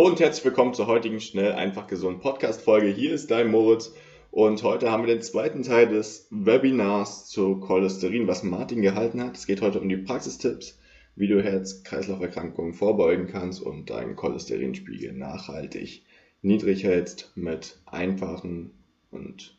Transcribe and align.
Hallo 0.00 0.08
und 0.08 0.20
herzlich 0.20 0.46
willkommen 0.46 0.72
zur 0.72 0.86
heutigen 0.86 1.20
Schnell, 1.20 1.52
einfach 1.52 1.86
gesund 1.86 2.22
Podcast-Folge. 2.22 2.86
Hier 2.86 3.12
ist 3.12 3.30
dein 3.30 3.50
Moritz 3.50 3.94
und 4.30 4.62
heute 4.62 4.90
haben 4.90 5.02
wir 5.02 5.14
den 5.14 5.20
zweiten 5.20 5.62
Teil 5.62 5.88
des 5.88 6.26
Webinars 6.30 7.28
zu 7.28 7.60
Cholesterin, 7.60 8.26
was 8.26 8.42
Martin 8.42 8.80
gehalten 8.80 9.22
hat. 9.22 9.36
Es 9.36 9.46
geht 9.46 9.60
heute 9.60 9.78
um 9.78 9.90
die 9.90 9.98
Praxistipps, 9.98 10.78
wie 11.16 11.28
du 11.28 11.42
Herz-Kreislauf-Erkrankungen 11.42 12.72
vorbeugen 12.72 13.26
kannst 13.26 13.60
und 13.60 13.90
deinen 13.90 14.16
Cholesterinspiegel 14.16 15.12
nachhaltig 15.12 16.02
niedrig 16.40 16.82
hältst 16.82 17.32
mit 17.34 17.78
einfachen 17.84 18.70
und 19.10 19.54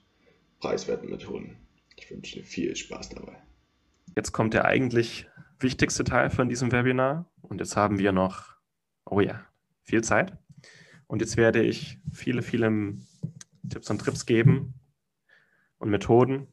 preiswerten 0.59 1.11
Methoden. 1.11 1.55
Ich 1.97 2.09
wünsche 2.09 2.39
dir 2.39 2.43
viel 2.43 2.75
Spaß 2.75 3.09
dabei. 3.09 3.37
Jetzt 4.15 4.31
kommt 4.31 4.55
der 4.55 4.65
eigentlich 4.65 5.27
wichtigste 5.59 6.03
Teil 6.03 6.31
von 6.31 6.49
diesem 6.49 6.71
Webinar 6.71 7.29
und 7.43 7.59
jetzt 7.59 7.77
haben 7.77 7.99
wir 7.99 8.11
noch, 8.11 8.55
oh 9.05 9.19
ja, 9.19 9.45
viel 9.91 10.03
Zeit. 10.03 10.37
Und 11.07 11.21
jetzt 11.21 11.35
werde 11.35 11.61
ich 11.61 11.99
viele, 12.13 12.41
viele 12.41 12.95
Tipps 13.69 13.89
und 13.89 13.99
Trips 13.99 14.25
geben 14.25 14.73
und 15.79 15.89
Methoden, 15.89 16.47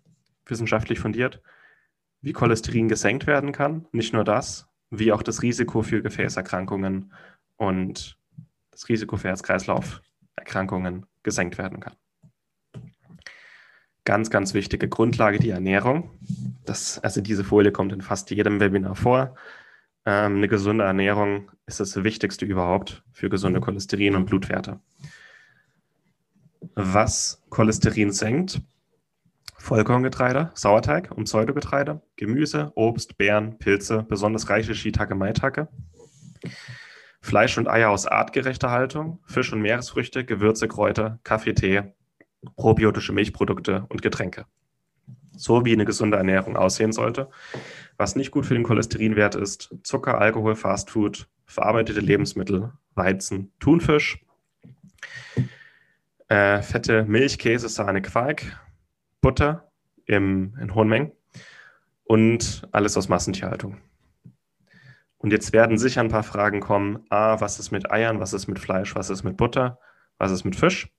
wissenschaftlich 0.46 0.98
fundiert, 0.98 1.40
wie 2.20 2.32
Cholesterin 2.32 2.88
gesenkt 2.88 3.28
werden 3.28 3.52
kann. 3.52 3.86
Nicht 3.92 4.12
nur 4.12 4.24
das, 4.24 4.66
wie 4.90 5.12
auch 5.12 5.22
das 5.22 5.42
Risiko 5.42 5.82
für 5.82 6.02
Gefäßerkrankungen 6.02 7.12
und 7.56 8.18
das 8.72 8.88
Risiko 8.88 9.16
für 9.16 9.28
Herz-Kreislauf-Erkrankungen 9.28 11.06
gesenkt 11.22 11.56
werden 11.58 11.78
kann. 11.78 11.94
Ganz, 14.04 14.30
ganz 14.30 14.52
wichtige 14.54 14.88
Grundlage, 14.88 15.38
die 15.38 15.50
Ernährung. 15.50 16.10
Das, 16.64 16.98
also 16.98 17.20
diese 17.20 17.44
Folie 17.44 17.70
kommt 17.70 17.92
in 17.92 18.02
fast 18.02 18.30
jedem 18.30 18.58
Webinar 18.58 18.96
vor. 18.96 19.36
Ähm, 20.08 20.36
eine 20.36 20.48
gesunde 20.48 20.84
Ernährung 20.84 21.50
ist 21.66 21.80
das 21.80 22.02
Wichtigste 22.02 22.46
überhaupt 22.46 23.02
für 23.12 23.28
gesunde 23.28 23.60
Cholesterin- 23.60 24.16
und 24.16 24.24
Blutwerte. 24.24 24.80
Was 26.74 27.42
Cholesterin 27.50 28.10
senkt, 28.10 28.62
Vollkorngetreide, 29.58 30.50
Sauerteig 30.54 31.10
und 31.14 31.24
Pseudogetreide, 31.24 32.00
Gemüse, 32.16 32.72
Obst, 32.74 33.18
Beeren, 33.18 33.58
Pilze, 33.58 34.02
besonders 34.08 34.48
reiche 34.48 34.74
Shiitake, 34.74 35.14
Maitake, 35.14 35.68
Fleisch 37.20 37.58
und 37.58 37.68
Eier 37.68 37.90
aus 37.90 38.06
artgerechter 38.06 38.70
Haltung, 38.70 39.18
Fisch 39.26 39.52
und 39.52 39.60
Meeresfrüchte, 39.60 40.24
Gewürze, 40.24 40.68
Kräuter, 40.68 41.18
Kaffee, 41.22 41.52
Tee, 41.52 41.82
probiotische 42.56 43.12
Milchprodukte 43.12 43.84
und 43.90 44.00
Getränke. 44.00 44.46
So 45.36 45.66
wie 45.66 45.74
eine 45.74 45.84
gesunde 45.84 46.16
Ernährung 46.16 46.56
aussehen 46.56 46.92
sollte. 46.92 47.28
Was 47.98 48.14
nicht 48.14 48.30
gut 48.30 48.46
für 48.46 48.54
den 48.54 48.62
Cholesterinwert 48.62 49.34
ist, 49.34 49.74
Zucker, 49.82 50.18
Alkohol, 50.18 50.54
Fastfood, 50.54 51.28
verarbeitete 51.46 51.98
Lebensmittel, 51.98 52.72
Weizen, 52.94 53.52
Thunfisch, 53.58 54.24
äh, 56.28 56.62
fette 56.62 57.04
Milch, 57.04 57.38
Käse, 57.38 57.68
Sahne, 57.68 58.00
Quark, 58.00 58.44
Butter 59.20 59.72
im, 60.06 60.56
in 60.60 60.74
hohen 60.76 60.88
Mengen 60.88 61.12
und 62.04 62.68
alles 62.70 62.96
aus 62.96 63.08
Massentierhaltung. 63.08 63.78
Und 65.16 65.32
jetzt 65.32 65.52
werden 65.52 65.76
sicher 65.76 66.00
ein 66.00 66.08
paar 66.08 66.22
Fragen 66.22 66.60
kommen. 66.60 67.04
A, 67.08 67.40
was 67.40 67.58
ist 67.58 67.72
mit 67.72 67.90
Eiern, 67.90 68.20
was 68.20 68.32
ist 68.32 68.46
mit 68.46 68.60
Fleisch, 68.60 68.94
was 68.94 69.10
ist 69.10 69.24
mit 69.24 69.36
Butter, 69.36 69.80
was 70.18 70.30
ist 70.30 70.44
mit 70.44 70.54
Fisch? 70.54 70.92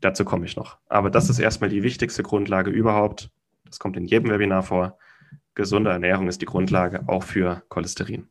Dazu 0.00 0.24
komme 0.24 0.46
ich 0.46 0.56
noch. 0.56 0.78
Aber 0.88 1.10
das 1.10 1.28
ist 1.28 1.38
erstmal 1.38 1.68
die 1.68 1.82
wichtigste 1.82 2.22
Grundlage 2.22 2.70
überhaupt. 2.70 3.30
Das 3.66 3.78
kommt 3.78 3.98
in 3.98 4.06
jedem 4.06 4.30
Webinar 4.30 4.62
vor. 4.62 4.96
Gesunde 5.54 5.90
Ernährung 5.90 6.28
ist 6.28 6.40
die 6.40 6.46
Grundlage 6.46 7.04
auch 7.06 7.22
für 7.22 7.62
Cholesterin. 7.68 8.28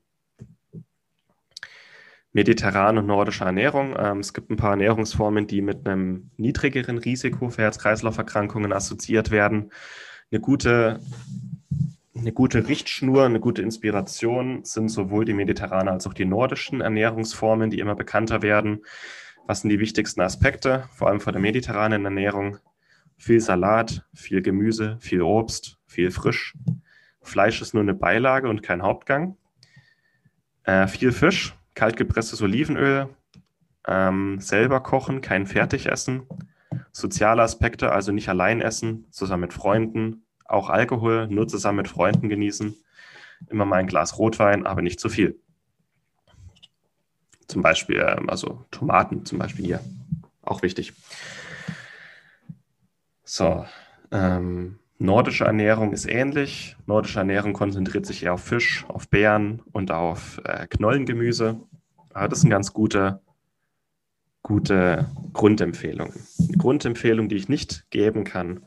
Mediterrane 2.31 2.99
und 2.99 3.07
nordische 3.07 3.43
Ernährung. 3.43 3.95
Ähm, 3.97 4.19
es 4.19 4.33
gibt 4.33 4.51
ein 4.51 4.57
paar 4.57 4.71
Ernährungsformen, 4.71 5.47
die 5.47 5.61
mit 5.61 5.87
einem 5.87 6.29
niedrigeren 6.37 6.97
Risiko 6.97 7.49
für 7.49 7.63
Herz-Kreislauf-Erkrankungen 7.63 8.71
assoziiert 8.71 9.31
werden. 9.31 9.71
Eine 10.31 10.39
gute, 10.39 10.99
eine 12.15 12.31
gute 12.31 12.67
Richtschnur, 12.67 13.25
eine 13.25 13.39
gute 13.39 13.63
Inspiration 13.63 14.63
sind 14.63 14.89
sowohl 14.89 15.25
die 15.25 15.33
mediterrane 15.33 15.91
als 15.91 16.05
auch 16.05 16.13
die 16.13 16.25
nordischen 16.25 16.81
Ernährungsformen, 16.81 17.71
die 17.71 17.79
immer 17.79 17.95
bekannter 17.95 18.43
werden. 18.43 18.83
Was 19.47 19.61
sind 19.61 19.71
die 19.71 19.79
wichtigsten 19.79 20.21
Aspekte, 20.21 20.87
vor 20.93 21.07
allem 21.07 21.21
von 21.21 21.33
der 21.33 21.41
mediterranen 21.41 22.05
Ernährung? 22.05 22.59
Viel 23.17 23.41
Salat, 23.41 24.05
viel 24.13 24.43
Gemüse, 24.43 24.97
viel 25.01 25.23
Obst, 25.23 25.79
viel 25.87 26.11
Frisch. 26.11 26.55
Fleisch 27.21 27.61
ist 27.61 27.73
nur 27.73 27.83
eine 27.83 27.93
Beilage 27.93 28.49
und 28.49 28.63
kein 28.63 28.81
Hauptgang. 28.81 29.37
Äh, 30.63 30.87
viel 30.87 31.11
Fisch, 31.11 31.55
kaltgepresstes 31.75 32.41
Olivenöl, 32.41 33.09
ähm, 33.87 34.39
selber 34.39 34.81
kochen, 34.81 35.21
kein 35.21 35.47
Fertigessen. 35.47 36.27
Soziale 36.91 37.41
Aspekte, 37.41 37.91
also 37.91 38.11
nicht 38.11 38.29
allein 38.29 38.61
essen, 38.61 39.05
zusammen 39.11 39.41
mit 39.41 39.53
Freunden. 39.53 40.23
Auch 40.45 40.69
Alkohol, 40.69 41.27
nur 41.27 41.47
zusammen 41.47 41.77
mit 41.77 41.87
Freunden 41.87 42.29
genießen. 42.29 42.75
Immer 43.47 43.65
mal 43.65 43.77
ein 43.77 43.87
Glas 43.87 44.17
Rotwein, 44.17 44.65
aber 44.65 44.81
nicht 44.81 44.99
zu 44.99 45.09
viel. 45.09 45.39
Zum 47.47 47.61
Beispiel, 47.61 48.05
ähm, 48.07 48.29
also 48.29 48.65
Tomaten 48.71 49.25
zum 49.25 49.39
Beispiel 49.39 49.65
hier. 49.65 49.79
Auch 50.41 50.61
wichtig. 50.61 50.93
So, 53.23 53.65
ähm, 54.11 54.79
nordische 54.99 55.45
Ernährung 55.45 55.93
ist 55.93 56.05
ähnlich. 56.05 56.77
Nordische 56.85 57.19
Ernährung 57.19 57.53
konzentriert 57.53 58.05
sich 58.05 58.23
eher 58.23 58.33
auf 58.33 58.43
Fisch, 58.43 58.85
auf 58.87 59.09
Beeren 59.09 59.61
und 59.71 59.91
auf 59.91 60.39
äh, 60.43 60.67
Knollengemüse. 60.67 61.59
Aber 62.13 62.27
das 62.27 62.41
sind 62.41 62.49
ganz 62.49 62.73
gute, 62.73 63.21
gute 64.43 65.09
Grundempfehlungen. 65.33 66.13
Eine 66.37 66.57
Grundempfehlung, 66.57 67.29
die 67.29 67.37
ich 67.37 67.49
nicht 67.49 67.89
geben 67.89 68.23
kann, 68.25 68.65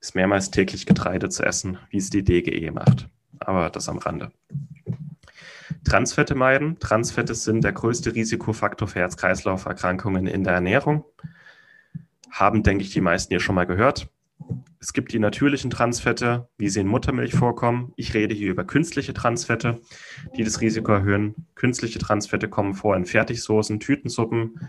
ist 0.00 0.14
mehrmals 0.14 0.50
täglich 0.50 0.86
Getreide 0.86 1.28
zu 1.28 1.44
essen, 1.44 1.78
wie 1.90 1.98
es 1.98 2.10
die 2.10 2.24
DGE 2.24 2.70
macht. 2.70 3.08
Aber 3.38 3.70
das 3.70 3.88
am 3.88 3.98
Rande. 3.98 4.32
Transfette 5.84 6.34
meiden. 6.34 6.78
Transfette 6.78 7.34
sind 7.34 7.62
der 7.62 7.72
größte 7.72 8.14
Risikofaktor 8.14 8.88
für 8.88 9.00
Herz-Kreislauf-Erkrankungen 9.00 10.26
in 10.26 10.42
der 10.42 10.54
Ernährung. 10.54 11.04
Haben, 12.30 12.62
denke 12.62 12.82
ich, 12.82 12.90
die 12.90 13.00
meisten 13.00 13.32
hier 13.32 13.40
schon 13.40 13.54
mal 13.54 13.66
gehört. 13.66 14.08
Es 14.78 14.92
gibt 14.92 15.12
die 15.12 15.18
natürlichen 15.18 15.70
Transfette, 15.70 16.48
wie 16.58 16.68
sie 16.68 16.80
in 16.80 16.86
Muttermilch 16.86 17.34
vorkommen. 17.34 17.92
Ich 17.96 18.14
rede 18.14 18.34
hier 18.34 18.50
über 18.50 18.64
künstliche 18.64 19.14
Transfette, 19.14 19.80
die 20.36 20.44
das 20.44 20.60
Risiko 20.60 20.92
erhöhen. 20.92 21.46
Künstliche 21.54 21.98
Transfette 21.98 22.48
kommen 22.48 22.74
vor 22.74 22.96
in 22.96 23.06
Fertigsoßen, 23.06 23.80
Tütensuppen, 23.80 24.68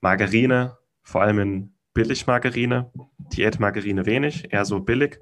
Margarine, 0.00 0.76
vor 1.02 1.22
allem 1.22 1.38
in 1.40 1.74
Billigmargarine, 1.94 2.90
Diätmargarine 3.18 4.06
wenig, 4.06 4.52
eher 4.52 4.64
so 4.64 4.80
billig. 4.80 5.18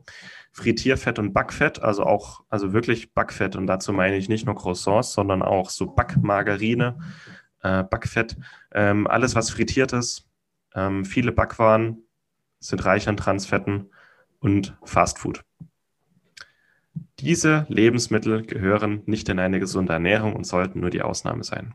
Frittierfett 0.53 1.19
und 1.19 1.33
Backfett, 1.33 1.81
also 1.81 2.05
auch, 2.05 2.43
also 2.49 2.73
wirklich 2.73 3.15
Backfett. 3.15 3.57
Und 3.57 3.67
dazu 3.67 3.93
meine 3.93 4.17
ich 4.17 4.29
nicht 4.29 4.47
nur 4.47 4.57
Croissants, 4.57 5.13
sondern 5.13 5.43
auch 5.43 5.71
so 5.71 5.87
Backmargarine, 5.87 6.99
äh, 7.63 7.85
Backfett, 7.85 8.37
ähm, 8.73 9.07
alles, 9.07 9.35
was 9.35 9.51
frittiert 9.51 9.93
ist. 9.93 10.29
Ähm, 10.75 11.05
viele 11.05 11.33
Backwaren 11.33 12.03
sind 12.59 12.85
reich 12.85 13.09
an 13.09 13.17
Transfetten 13.17 13.91
und 14.41 14.77
Fastfood. 14.85 15.45
Diese 17.21 17.67
Lebensmittel 17.69 18.43
gehören 18.43 19.03
nicht 19.07 19.29
in 19.29 19.39
eine 19.39 19.61
gesunde 19.61 19.93
Ernährung 19.93 20.35
und 20.35 20.45
sollten 20.45 20.81
nur 20.81 20.91
die 20.91 21.03
Ausnahme 21.03 21.45
sein. 21.45 21.75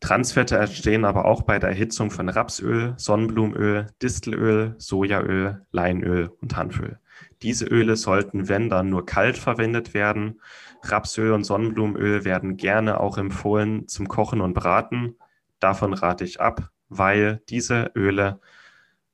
Transfette 0.00 0.58
entstehen 0.58 1.04
aber 1.04 1.26
auch 1.26 1.42
bei 1.42 1.60
der 1.60 1.70
Erhitzung 1.70 2.10
von 2.10 2.28
Rapsöl, 2.28 2.94
Sonnenblumenöl, 2.96 3.86
Distelöl, 4.02 4.74
Sojaöl, 4.78 5.64
Leinöl 5.70 6.32
und 6.40 6.56
Hanföl. 6.56 6.98
Diese 7.42 7.66
Öle 7.66 7.94
sollten, 7.96 8.48
wenn 8.48 8.68
dann, 8.68 8.90
nur 8.90 9.06
kalt 9.06 9.38
verwendet 9.38 9.94
werden. 9.94 10.40
Rapsöl 10.82 11.32
und 11.32 11.44
Sonnenblumenöl 11.44 12.24
werden 12.24 12.56
gerne 12.56 12.98
auch 12.98 13.16
empfohlen 13.16 13.86
zum 13.86 14.08
Kochen 14.08 14.40
und 14.40 14.54
Braten. 14.54 15.16
Davon 15.60 15.94
rate 15.94 16.24
ich 16.24 16.40
ab, 16.40 16.70
weil 16.88 17.40
diese 17.48 17.92
Öle 17.94 18.40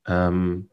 ähm, 0.07 0.69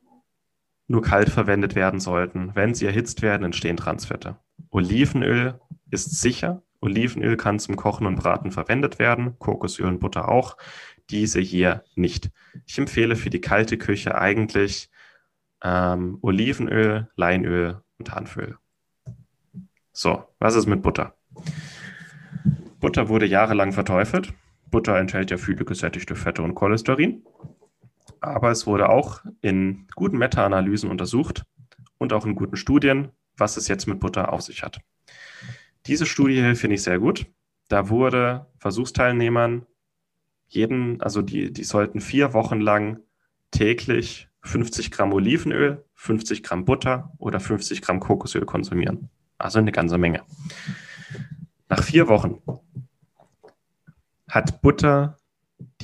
nur 0.89 1.03
kalt 1.03 1.29
verwendet 1.29 1.75
werden 1.75 2.01
sollten. 2.01 2.53
Wenn 2.55 2.75
sie 2.75 2.87
erhitzt 2.87 3.23
werden, 3.23 3.45
entstehen 3.45 3.77
Transfette. 3.77 4.37
Olivenöl 4.71 5.61
ist 5.91 6.21
sicher 6.21 6.63
Olivenöl 6.81 7.37
kann 7.37 7.59
zum 7.59 7.77
Kochen 7.77 8.07
und 8.07 8.17
Braten 8.17 8.53
verwendet 8.53 8.99
werden, 8.99 9.39
Kokosöl 9.39 9.87
und 9.87 9.99
Butter 9.99 10.29
auch. 10.29 10.57
Diese 11.11 11.41
hier 11.41 11.85
nicht. 11.95 12.31
Ich 12.67 12.79
empfehle 12.79 13.17
für 13.17 13.31
die 13.31 13.41
kalte 13.41 13.79
Küche 13.79 14.17
eigentlich 14.17 14.91
ähm, 15.63 16.19
Olivenöl, 16.23 17.09
Leinöl 17.17 17.81
und 17.99 18.13
Hanföl. 18.13 18.57
So, 19.93 20.25
was 20.39 20.57
ist 20.57 20.67
mit 20.67 20.83
Butter? 20.83 21.17
Butter 22.81 23.09
wurde 23.09 23.27
jahrelang 23.27 23.73
verteufelt. 23.73 24.35
Butter 24.71 24.99
enthält 24.99 25.31
ja 25.31 25.39
viele 25.39 25.65
gesättigte 25.65 26.15
Fette 26.15 26.43
und 26.43 26.55
Cholesterin. 26.55 27.25
Aber 28.21 28.51
es 28.51 28.67
wurde 28.67 28.89
auch 28.89 29.23
in 29.41 29.87
guten 29.95 30.19
Meta-Analysen 30.19 30.91
untersucht 30.91 31.45
und 31.99 32.13
auch 32.13 32.27
in 32.27 32.35
guten 32.35 32.57
Studien, 32.57 33.11
was 33.37 33.57
es 33.57 33.69
jetzt 33.69 33.87
mit 33.87 34.01
Butter 34.01 34.33
auf 34.33 34.43
sich 34.43 34.63
hat. 34.63 34.81
Diese 35.87 36.07
Studie 36.07 36.55
finde 36.55 36.75
ich 36.75 36.83
sehr 36.83 36.99
gut. 36.99 37.27
Da 37.69 37.89
wurde 37.89 38.47
Versuchsteilnehmern 38.59 39.67
jeden, 40.49 41.01
also 41.03 41.23
die, 41.23 41.53
die 41.53 41.65
sollten 41.65 42.01
vier 42.01 42.33
Wochen 42.33 42.61
lang 42.61 43.01
täglich 43.51 44.29
50 44.43 44.91
Gramm 44.91 45.13
Olivenöl, 45.13 45.85
50 45.95 46.43
Gramm 46.43 46.65
Butter 46.65 47.13
oder 47.19 47.41
50 47.41 47.83
Gramm 47.83 48.01
Kokosöl 48.01 48.45
konsumieren. 48.45 49.11
Also 49.39 49.59
eine 49.59 49.73
ganze 49.73 49.99
Menge. 49.99 50.23
Nach 51.69 51.83
vier 51.83 52.09
Wochen 52.09 52.41
hat 54.29 54.63
Butter 54.63 55.19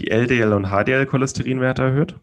die 0.02 0.10
LDL- 0.10 0.52
und 0.52 0.66
HDL-Cholesterinwerte 0.66 1.82
erhöht. 1.82 2.19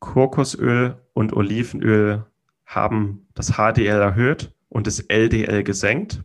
Kokosöl 0.00 0.96
und 1.12 1.32
Olivenöl 1.32 2.24
haben 2.66 3.28
das 3.34 3.52
HDL 3.52 4.00
erhöht 4.00 4.54
und 4.68 4.86
das 4.86 5.00
LDL 5.00 5.62
gesenkt. 5.62 6.22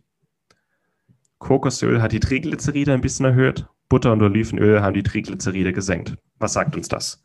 Kokosöl 1.38 2.02
hat 2.02 2.12
die 2.12 2.20
Triglyceride 2.20 2.92
ein 2.92 3.00
bisschen 3.00 3.26
erhöht. 3.26 3.66
Butter 3.88 4.12
und 4.12 4.22
Olivenöl 4.22 4.82
haben 4.82 4.94
die 4.94 5.02
Triglyceride 5.02 5.72
gesenkt. 5.72 6.16
Was 6.38 6.52
sagt 6.52 6.76
uns 6.76 6.88
das? 6.88 7.22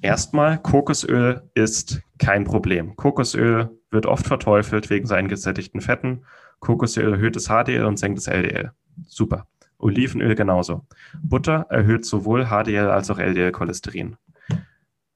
Erstmal, 0.00 0.58
Kokosöl 0.58 1.50
ist 1.54 2.02
kein 2.18 2.44
Problem. 2.44 2.96
Kokosöl 2.96 3.70
wird 3.90 4.06
oft 4.06 4.26
verteufelt 4.26 4.90
wegen 4.90 5.06
seinen 5.06 5.28
gesättigten 5.28 5.80
Fetten. 5.80 6.24
Kokosöl 6.60 7.12
erhöht 7.12 7.36
das 7.36 7.46
HDL 7.46 7.84
und 7.84 7.98
senkt 7.98 8.18
das 8.18 8.26
LDL. 8.26 8.72
Super. 9.06 9.46
Olivenöl 9.82 10.34
genauso. 10.34 10.86
Butter 11.22 11.66
erhöht 11.68 12.04
sowohl 12.04 12.46
HDL 12.46 12.88
als 12.88 13.10
auch 13.10 13.18
LDL-Cholesterin. 13.18 14.16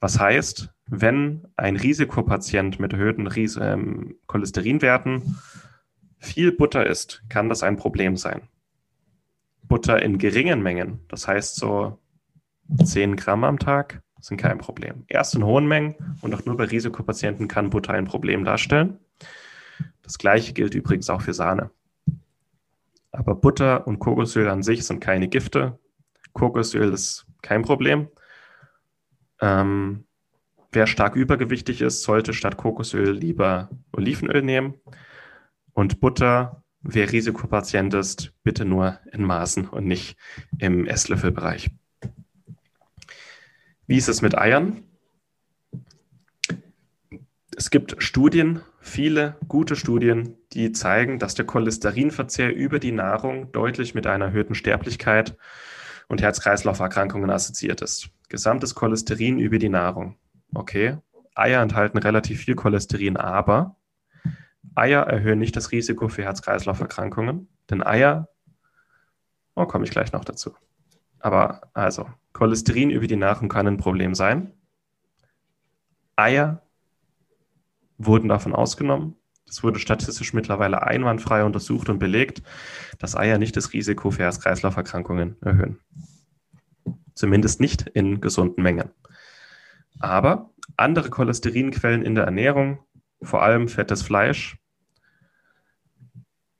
Was 0.00 0.20
heißt, 0.20 0.70
wenn 0.88 1.46
ein 1.56 1.76
Risikopatient 1.76 2.78
mit 2.78 2.92
erhöhten 2.92 3.26
Ries 3.26 3.56
ähm, 3.56 4.16
Cholesterinwerten 4.26 5.36
viel 6.18 6.52
Butter 6.52 6.86
isst, 6.86 7.22
kann 7.28 7.48
das 7.48 7.62
ein 7.62 7.76
Problem 7.76 8.16
sein. 8.16 8.42
Butter 9.62 10.02
in 10.02 10.18
geringen 10.18 10.62
Mengen, 10.62 11.00
das 11.08 11.26
heißt 11.26 11.56
so 11.56 11.98
10 12.84 13.16
Gramm 13.16 13.44
am 13.44 13.58
Tag, 13.58 14.02
sind 14.20 14.36
kein 14.36 14.58
Problem. 14.58 15.04
Erst 15.08 15.34
in 15.34 15.44
hohen 15.44 15.66
Mengen 15.66 15.94
und 16.20 16.34
auch 16.34 16.44
nur 16.44 16.56
bei 16.56 16.64
Risikopatienten 16.64 17.48
kann 17.48 17.70
Butter 17.70 17.92
ein 17.92 18.04
Problem 18.04 18.44
darstellen. 18.44 18.98
Das 20.02 20.18
gleiche 20.18 20.52
gilt 20.52 20.74
übrigens 20.74 21.10
auch 21.10 21.22
für 21.22 21.34
Sahne. 21.34 21.70
Aber 23.16 23.34
Butter 23.34 23.86
und 23.86 23.98
Kokosöl 23.98 24.48
an 24.48 24.62
sich 24.62 24.84
sind 24.84 25.00
keine 25.00 25.28
Gifte. 25.28 25.78
Kokosöl 26.34 26.92
ist 26.92 27.26
kein 27.40 27.62
Problem. 27.62 28.08
Ähm, 29.40 30.04
wer 30.70 30.86
stark 30.86 31.16
übergewichtig 31.16 31.80
ist, 31.80 32.02
sollte 32.02 32.34
statt 32.34 32.58
Kokosöl 32.58 33.12
lieber 33.12 33.70
Olivenöl 33.92 34.42
nehmen. 34.42 34.74
Und 35.72 36.00
Butter, 36.00 36.62
wer 36.82 37.10
Risikopatient 37.10 37.94
ist, 37.94 38.34
bitte 38.42 38.66
nur 38.66 39.00
in 39.12 39.24
Maßen 39.24 39.66
und 39.68 39.86
nicht 39.86 40.16
im 40.58 40.86
Esslöffelbereich. 40.86 41.70
Wie 43.86 43.96
ist 43.96 44.08
es 44.08 44.20
mit 44.20 44.36
Eiern? 44.36 44.82
Es 47.56 47.70
gibt 47.70 48.02
Studien, 48.02 48.60
viele 48.86 49.36
gute 49.48 49.76
Studien, 49.76 50.36
die 50.52 50.72
zeigen, 50.72 51.18
dass 51.18 51.34
der 51.34 51.44
Cholesterinverzehr 51.44 52.54
über 52.54 52.78
die 52.78 52.92
Nahrung 52.92 53.52
deutlich 53.52 53.94
mit 53.94 54.06
einer 54.06 54.26
erhöhten 54.26 54.54
Sterblichkeit 54.54 55.36
und 56.08 56.22
Herz-Kreislauf-Erkrankungen 56.22 57.30
assoziiert 57.30 57.82
ist. 57.82 58.10
Gesamtes 58.28 58.74
Cholesterin 58.74 59.38
über 59.38 59.58
die 59.58 59.68
Nahrung. 59.68 60.16
Okay, 60.54 60.98
Eier 61.34 61.60
enthalten 61.60 61.98
relativ 61.98 62.44
viel 62.44 62.54
Cholesterin, 62.54 63.16
aber 63.16 63.76
Eier 64.74 65.02
erhöhen 65.02 65.38
nicht 65.38 65.56
das 65.56 65.72
Risiko 65.72 66.08
für 66.08 66.22
Herz-Kreislauf-Erkrankungen, 66.22 67.48
denn 67.68 67.82
Eier, 67.82 68.28
oh, 69.54 69.66
komme 69.66 69.84
ich 69.84 69.90
gleich 69.90 70.12
noch 70.12 70.24
dazu. 70.24 70.54
Aber 71.18 71.62
also, 71.74 72.08
Cholesterin 72.32 72.90
über 72.90 73.06
die 73.06 73.16
Nahrung 73.16 73.48
kann 73.48 73.66
ein 73.66 73.78
Problem 73.78 74.14
sein. 74.14 74.52
Eier 76.14 76.62
wurden 77.98 78.28
davon 78.28 78.54
ausgenommen. 78.54 79.16
Es 79.48 79.62
wurde 79.62 79.78
statistisch 79.78 80.32
mittlerweile 80.32 80.82
einwandfrei 80.82 81.44
untersucht 81.44 81.88
und 81.88 81.98
belegt, 81.98 82.42
dass 82.98 83.16
Eier 83.16 83.38
nicht 83.38 83.56
das 83.56 83.72
Risiko 83.72 84.10
für 84.10 84.24
Herz-Kreislauf-Erkrankungen 84.24 85.36
erhöhen. 85.40 85.78
Zumindest 87.14 87.60
nicht 87.60 87.82
in 87.82 88.20
gesunden 88.20 88.62
Mengen. 88.62 88.90
Aber 90.00 90.50
andere 90.76 91.10
Cholesterinquellen 91.10 92.02
in 92.02 92.14
der 92.14 92.24
Ernährung, 92.24 92.80
vor 93.22 93.42
allem 93.42 93.68
fettes 93.68 94.02
Fleisch 94.02 94.58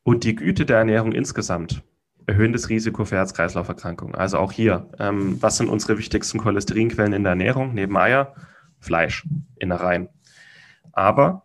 und 0.03 0.25
die 0.25 0.37
Güte 0.37 0.65
der 0.65 0.79
Ernährung 0.79 1.12
insgesamt, 1.12 1.83
erhöhen 2.27 2.53
das 2.53 2.69
Risiko 2.69 3.05
für 3.05 3.17
Herz-Kreislauf-Erkrankungen. 3.17 4.15
Also 4.15 4.38
auch 4.38 4.53
hier, 4.53 4.88
ähm, 4.99 5.41
was 5.43 5.59
sind 5.59 5.69
unsere 5.69 5.99
wichtigsten 5.99 6.38
Cholesterinquellen 6.38 7.12
in 7.12 7.23
der 7.23 7.31
Ernährung? 7.31 7.75
Neben 7.75 7.97
Eier, 7.97 8.35
Fleisch, 8.79 9.27
Innereien. 9.56 10.09
Aber 10.97 11.43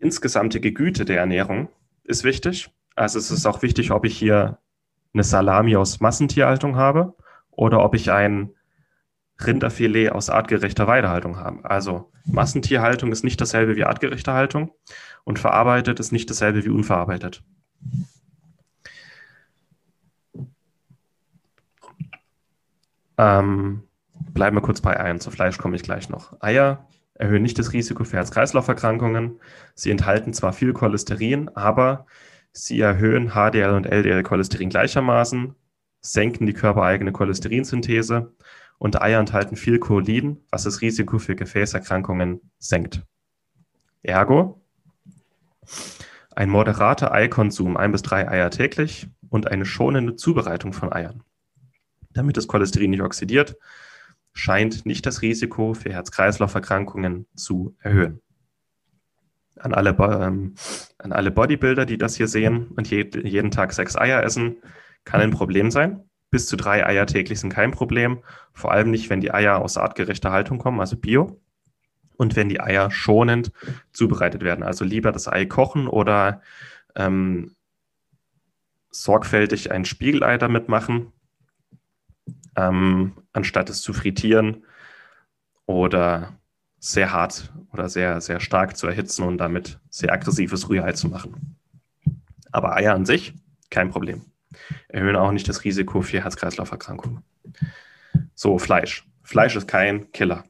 insgesamte 0.00 0.60
Güte 0.60 1.04
der 1.04 1.20
Ernährung 1.20 1.68
ist 2.02 2.24
wichtig. 2.24 2.68
Also 2.96 3.18
es 3.20 3.30
ist 3.30 3.46
auch 3.46 3.62
wichtig, 3.62 3.92
ob 3.92 4.04
ich 4.04 4.18
hier 4.18 4.58
eine 5.14 5.22
Salami 5.22 5.76
aus 5.76 6.00
Massentierhaltung 6.00 6.74
habe 6.74 7.14
oder 7.52 7.84
ob 7.84 7.94
ich 7.94 8.10
ein 8.10 8.50
Rinderfilet 9.40 10.10
aus 10.10 10.30
artgerechter 10.30 10.88
Weidehaltung 10.88 11.36
habe. 11.36 11.64
Also 11.64 12.10
Massentierhaltung 12.24 13.12
ist 13.12 13.22
nicht 13.22 13.40
dasselbe 13.40 13.76
wie 13.76 13.84
artgerechte 13.84 14.32
Haltung 14.32 14.72
und 15.22 15.38
verarbeitet 15.38 16.00
ist 16.00 16.10
nicht 16.10 16.28
dasselbe 16.28 16.64
wie 16.64 16.70
unverarbeitet. 16.70 17.44
Ähm, 23.16 23.84
Bleiben 24.34 24.56
wir 24.56 24.62
kurz 24.62 24.80
bei 24.80 24.98
Eiern. 24.98 25.20
Zu 25.20 25.30
Fleisch 25.30 25.58
komme 25.58 25.76
ich 25.76 25.82
gleich 25.82 26.08
noch. 26.08 26.36
Eier 26.40 26.88
erhöhen 27.14 27.42
nicht 27.42 27.58
das 27.58 27.72
Risiko 27.72 28.02
für 28.02 28.16
Herz-Kreislauf-Erkrankungen. 28.16 29.40
Sie 29.74 29.90
enthalten 29.90 30.32
zwar 30.34 30.52
viel 30.52 30.72
Cholesterin, 30.72 31.48
aber 31.54 32.06
sie 32.52 32.80
erhöhen 32.80 33.30
HDL 33.30 33.70
und 33.70 33.86
LDL-Cholesterin 33.86 34.68
gleichermaßen, 34.68 35.54
senken 36.00 36.46
die 36.46 36.52
körpereigene 36.52 37.12
Cholesterinsynthese 37.12 38.34
und 38.78 39.00
Eier 39.00 39.20
enthalten 39.20 39.56
viel 39.56 39.78
Cholin, 39.78 40.40
was 40.50 40.64
das 40.64 40.80
Risiko 40.80 41.18
für 41.18 41.36
Gefäßerkrankungen 41.36 42.40
senkt. 42.58 43.02
Ergo, 44.02 44.60
ein 46.34 46.50
moderater 46.50 47.12
Eikonsum, 47.12 47.76
ein 47.76 47.92
bis 47.92 48.02
drei 48.02 48.28
Eier 48.28 48.50
täglich 48.50 49.08
und 49.30 49.48
eine 49.50 49.64
schonende 49.64 50.16
Zubereitung 50.16 50.72
von 50.72 50.92
Eiern, 50.92 51.22
damit 52.12 52.36
das 52.36 52.48
Cholesterin 52.48 52.90
nicht 52.90 53.02
oxidiert, 53.02 53.56
scheint 54.34 54.84
nicht 54.84 55.06
das 55.06 55.22
Risiko 55.22 55.74
für 55.74 55.92
Herz-Kreislauf-Erkrankungen 55.92 57.26
zu 57.34 57.76
erhöhen. 57.80 58.20
An 59.58 59.72
alle, 59.72 59.90
ähm, 59.90 60.54
an 60.98 61.12
alle 61.12 61.30
Bodybuilder, 61.30 61.86
die 61.86 61.96
das 61.96 62.16
hier 62.16 62.26
sehen 62.26 62.68
und 62.76 62.90
je, 62.90 63.08
jeden 63.22 63.52
Tag 63.52 63.72
sechs 63.72 63.96
Eier 63.96 64.22
essen, 64.22 64.56
kann 65.04 65.20
ein 65.20 65.30
Problem 65.30 65.70
sein. 65.70 66.02
Bis 66.30 66.46
zu 66.46 66.56
drei 66.56 66.84
Eier 66.84 67.06
täglich 67.06 67.38
sind 67.38 67.50
kein 67.50 67.70
Problem, 67.70 68.18
vor 68.52 68.72
allem 68.72 68.90
nicht, 68.90 69.08
wenn 69.08 69.20
die 69.20 69.32
Eier 69.32 69.60
aus 69.60 69.76
artgerechter 69.76 70.32
Haltung 70.32 70.58
kommen, 70.58 70.80
also 70.80 70.96
Bio, 70.96 71.40
und 72.16 72.34
wenn 72.34 72.48
die 72.48 72.60
Eier 72.60 72.90
schonend 72.90 73.52
zubereitet 73.92 74.42
werden. 74.42 74.64
Also 74.64 74.84
lieber 74.84 75.12
das 75.12 75.28
Ei 75.28 75.46
kochen 75.46 75.86
oder 75.86 76.42
ähm, 76.96 77.54
sorgfältig 78.90 79.70
ein 79.70 79.84
Spiegelei 79.84 80.38
damit 80.38 80.68
machen, 80.68 81.12
ähm, 82.56 83.12
anstatt 83.32 83.70
es 83.70 83.82
zu 83.82 83.92
frittieren 83.92 84.64
oder 85.66 86.38
sehr 86.78 87.12
hart 87.12 87.52
oder 87.72 87.88
sehr, 87.88 88.20
sehr 88.20 88.40
stark 88.40 88.76
zu 88.76 88.86
erhitzen 88.86 89.22
und 89.22 89.38
damit 89.38 89.80
sehr 89.90 90.12
aggressives 90.12 90.68
Rührei 90.68 90.92
zu 90.92 91.08
machen. 91.08 91.56
Aber 92.52 92.76
Eier 92.76 92.94
an 92.94 93.06
sich, 93.06 93.34
kein 93.70 93.90
Problem. 93.90 94.22
Erhöhen 94.88 95.16
auch 95.16 95.32
nicht 95.32 95.48
das 95.48 95.64
Risiko 95.64 96.02
für 96.02 96.22
Herz-Kreislauf-Erkrankungen. 96.22 97.24
So, 98.34 98.58
Fleisch. 98.58 99.06
Fleisch 99.22 99.56
ist 99.56 99.66
kein 99.66 100.12
Killer. 100.12 100.44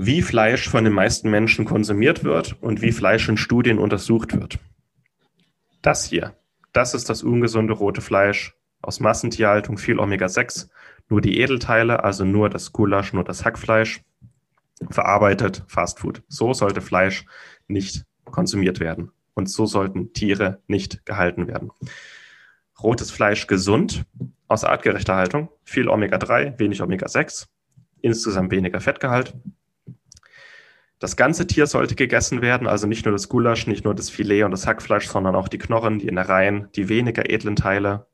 wie 0.00 0.22
Fleisch 0.22 0.68
von 0.68 0.84
den 0.84 0.92
meisten 0.92 1.28
Menschen 1.28 1.64
konsumiert 1.64 2.22
wird 2.22 2.56
und 2.62 2.82
wie 2.82 2.92
Fleisch 2.92 3.28
in 3.28 3.36
Studien 3.36 3.78
untersucht 3.80 4.38
wird. 4.38 4.60
Das 5.82 6.04
hier, 6.04 6.36
das 6.72 6.94
ist 6.94 7.10
das 7.10 7.24
ungesunde 7.24 7.72
rote 7.72 8.00
Fleisch 8.00 8.54
aus 8.82 9.00
Massentierhaltung, 9.00 9.78
viel 9.78 9.98
Omega-6, 9.98 10.68
nur 11.08 11.20
die 11.20 11.40
Edelteile, 11.40 12.04
also 12.04 12.24
nur 12.24 12.50
das 12.50 12.72
Gulasch, 12.72 13.12
nur 13.12 13.24
das 13.24 13.44
Hackfleisch, 13.44 14.02
verarbeitet 14.90 15.64
Fastfood. 15.66 16.22
So 16.28 16.52
sollte 16.52 16.80
Fleisch 16.80 17.24
nicht 17.66 18.04
konsumiert 18.24 18.80
werden 18.80 19.10
und 19.34 19.48
so 19.48 19.66
sollten 19.66 20.12
Tiere 20.12 20.62
nicht 20.66 21.04
gehalten 21.06 21.48
werden. 21.48 21.70
Rotes 22.82 23.10
Fleisch 23.10 23.46
gesund, 23.46 24.04
aus 24.46 24.64
artgerechter 24.64 25.16
Haltung, 25.16 25.48
viel 25.64 25.88
Omega-3, 25.88 26.58
wenig 26.58 26.80
Omega-6, 26.80 27.48
insgesamt 28.00 28.52
weniger 28.52 28.80
Fettgehalt, 28.80 29.34
das 30.98 31.16
ganze 31.16 31.46
Tier 31.46 31.66
sollte 31.68 31.94
gegessen 31.94 32.42
werden, 32.42 32.66
also 32.66 32.88
nicht 32.88 33.04
nur 33.04 33.12
das 33.12 33.28
Gulasch, 33.28 33.68
nicht 33.68 33.84
nur 33.84 33.94
das 33.94 34.10
Filet 34.10 34.42
und 34.42 34.50
das 34.50 34.66
Hackfleisch, 34.66 35.06
sondern 35.06 35.36
auch 35.36 35.46
die 35.46 35.58
Knochen, 35.58 36.00
die 36.00 36.08
Innereien, 36.08 36.68
die 36.74 36.88
weniger 36.88 37.30
edlen 37.30 37.54
Teile. 37.54 38.06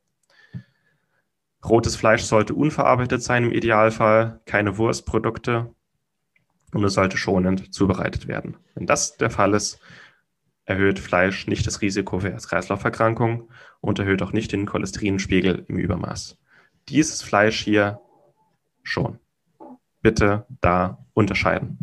Rotes 1.64 1.96
Fleisch 1.96 2.22
sollte 2.22 2.54
unverarbeitet 2.54 3.22
sein 3.22 3.44
im 3.44 3.52
Idealfall, 3.52 4.40
keine 4.44 4.76
Wurstprodukte 4.76 5.74
und 6.72 6.84
es 6.84 6.94
sollte 6.94 7.16
schonend 7.16 7.74
zubereitet 7.74 8.28
werden. 8.28 8.56
Wenn 8.74 8.86
das 8.86 9.16
der 9.16 9.30
Fall 9.30 9.54
ist, 9.54 9.80
erhöht 10.66 10.98
Fleisch 10.98 11.46
nicht 11.46 11.66
das 11.66 11.80
Risiko 11.80 12.20
für 12.20 12.30
Herz-Kreislauf-Erkrankungen 12.30 13.48
und 13.80 13.98
erhöht 13.98 14.22
auch 14.22 14.32
nicht 14.32 14.52
den 14.52 14.66
Cholesterinspiegel 14.66 15.64
im 15.68 15.78
Übermaß. 15.78 16.38
Dieses 16.88 17.22
Fleisch 17.22 17.62
hier 17.62 18.00
schon. 18.82 19.18
Bitte 20.02 20.46
da 20.60 20.98
unterscheiden. 21.14 21.78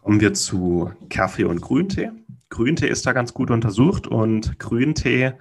Kommen 0.00 0.20
wir 0.20 0.34
zu 0.34 0.92
Kaffee 1.08 1.44
und 1.44 1.60
Grüntee. 1.60 2.10
Grüntee 2.52 2.86
ist 2.86 3.06
da 3.06 3.14
ganz 3.14 3.32
gut 3.32 3.50
untersucht 3.50 4.06
und 4.06 4.58
Grüntee 4.58 5.32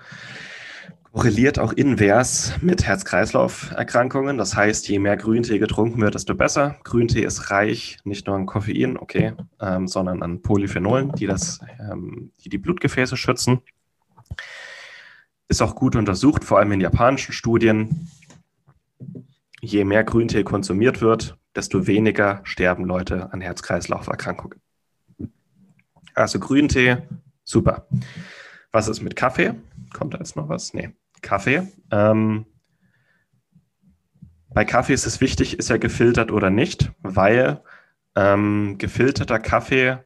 korreliert 1.12 1.60
auch 1.60 1.74
invers 1.74 2.54
mit 2.62 2.86
Herz-Kreislauf-Erkrankungen. 2.86 4.38
Das 4.38 4.56
heißt, 4.56 4.88
je 4.88 4.98
mehr 4.98 5.18
Grüntee 5.18 5.60
getrunken 5.60 6.00
wird, 6.00 6.16
desto 6.16 6.36
besser. 6.36 6.78
Grüntee 6.86 7.24
ist 7.24 7.52
reich 7.52 7.98
nicht 8.06 8.28
nur 8.28 8.38
an 8.38 8.46
Koffein, 8.46 8.98
okay, 8.98 9.34
ähm, 9.60 9.90
sondern 9.90 10.24
an 10.24 10.42
Polyphenolen, 10.42 11.12
die, 11.12 11.28
das, 11.28 11.60
ähm, 11.82 12.32
die 12.46 12.50
die 12.50 12.58
Blutgefäße 12.58 13.18
schützen. 13.18 13.60
Ist 15.50 15.62
auch 15.62 15.76
gut 15.76 15.98
untersucht, 15.98 16.46
vor 16.46 16.60
allem 16.60 16.72
in 16.72 16.80
japanischen 16.80 17.34
Studien. 17.34 18.10
Je 19.60 19.84
mehr 19.84 20.06
Grüntee 20.06 20.44
konsumiert 20.44 21.02
wird, 21.02 21.38
desto 21.58 21.88
weniger 21.88 22.40
sterben 22.46 22.86
Leute 22.86 23.34
an 23.34 23.42
Herz-Kreislauf-Erkrankungen. 23.42 24.62
Also 26.16 26.40
Grüntee, 26.40 26.98
super. 27.44 27.88
Was 28.72 28.88
ist 28.88 29.02
mit 29.02 29.16
Kaffee? 29.16 29.54
Kommt 29.94 30.14
da 30.14 30.18
jetzt 30.18 30.36
noch 30.36 30.50
was? 30.50 30.74
Nee. 30.74 30.92
Kaffee. 31.22 31.68
Ähm, 31.92 32.46
bei 34.54 34.66
Kaffee 34.66 34.94
ist 34.94 35.06
es 35.06 35.22
wichtig, 35.22 35.60
ist 35.60 35.70
er 35.70 35.80
gefiltert 35.80 36.32
oder 36.32 36.50
nicht, 36.50 36.92
weil 37.02 37.62
ähm, 38.16 38.78
gefilterter 38.78 39.40
Kaffee 39.40 40.00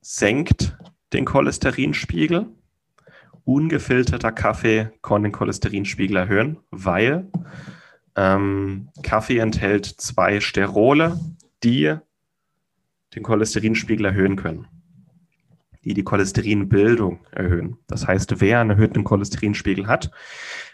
senkt 0.00 0.76
den 1.12 1.24
Cholesterinspiegel. 1.24 2.46
Ungefilterter 3.44 4.32
Kaffee 4.32 4.90
kann 5.02 5.22
den 5.22 5.32
Cholesterinspiegel 5.32 6.16
erhöhen, 6.16 6.58
weil 6.70 7.30
ähm, 8.14 8.90
Kaffee 9.02 9.38
enthält 9.38 9.86
zwei 9.86 10.40
Sterole, 10.40 11.18
die 11.64 11.96
den 13.14 13.22
Cholesterinspiegel 13.22 14.06
erhöhen 14.06 14.36
können, 14.36 14.66
die 15.84 15.94
die 15.94 16.04
Cholesterinbildung 16.04 17.26
erhöhen. 17.30 17.78
Das 17.86 18.06
heißt, 18.06 18.40
wer 18.40 18.60
einen 18.60 18.70
erhöhten 18.70 19.04
Cholesterinspiegel 19.04 19.86
hat, 19.86 20.10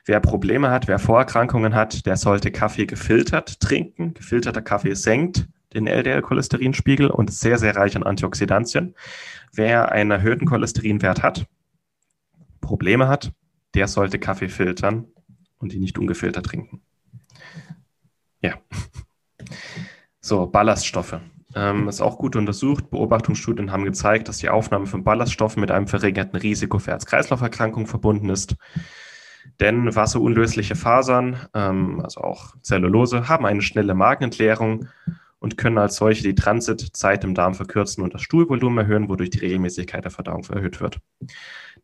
wer 0.05 0.21
Probleme 0.21 0.71
hat, 0.71 0.89
wer 0.89 0.99
Vorerkrankungen 0.99 1.75
hat, 1.75 2.07
der 2.07 2.17
sollte 2.17 2.51
Kaffee 2.51 2.87
gefiltert 2.87 3.61
trinken. 3.61 4.15
Gefilterter 4.15 4.63
Kaffee 4.63 4.95
senkt 4.95 5.49
den 5.75 5.87
LDL-Cholesterinspiegel 5.87 7.11
und 7.11 7.31
ist 7.31 7.41
sehr, 7.41 7.59
sehr 7.59 7.77
reich 7.77 7.97
an 7.97 8.03
Antioxidantien. 8.03 8.95
Wer 9.53 9.93
einen 9.93 10.11
erhöhten 10.11 10.47
Cholesterinwert 10.47 11.23
hat, 11.23 11.47
Probleme 12.61 13.09
hat, 13.09 13.33
der 13.75 13.89
sollte 13.89 14.19
Kaffee 14.19 14.49
filtern 14.49 15.07
und 15.59 15.73
ihn 15.73 15.81
nicht 15.81 15.99
ungefiltert 15.99 16.47
trinken. 16.47 16.83
Ja. 18.41 18.55
So, 20.21 20.47
Ballaststoffe. 20.47 21.21
Ähm, 21.59 21.89
ist 21.89 22.01
auch 22.01 22.19
gut 22.19 22.37
untersucht. 22.37 22.89
Beobachtungsstudien 22.91 23.73
haben 23.73 23.85
gezeigt, 23.85 24.29
dass 24.29 24.39
die 24.39 24.49
Aufnahme 24.49 24.87
von 24.87 25.03
Ballaststoffen 25.03 25.61
mit 25.61 25.73
einem 25.73 25.89
verringerten 25.89 26.39
Risiko 26.39 26.79
für 26.79 26.93
Herz-Kreislauf-Erkrankungen 26.93 27.89
verbunden 27.89 28.31
ist. 28.31 28.55
Denn 29.59 29.93
wasserunlösliche 29.97 30.77
Fasern, 30.77 31.37
ähm, 31.55 32.01
also 32.01 32.21
auch 32.21 32.55
Zellulose, 32.63 33.29
haben 33.29 33.45
eine 33.45 33.63
schnelle 33.63 33.95
Magenentleerung 33.95 34.87
und 35.41 35.57
können 35.57 35.79
als 35.79 35.97
solche 35.97 36.23
die 36.23 36.37
Transitzeit 36.37 37.25
im 37.25 37.35
Darm 37.35 37.55
verkürzen 37.55 38.05
und 38.05 38.15
das 38.15 38.23
Stuhlvolumen 38.23 38.79
erhöhen, 38.79 39.09
wodurch 39.09 39.31
die 39.31 39.41
Regelmäßigkeit 39.41 40.05
der 40.05 40.13
Verdauung 40.13 40.45
erhöht 40.45 40.81
wird. 40.81 41.01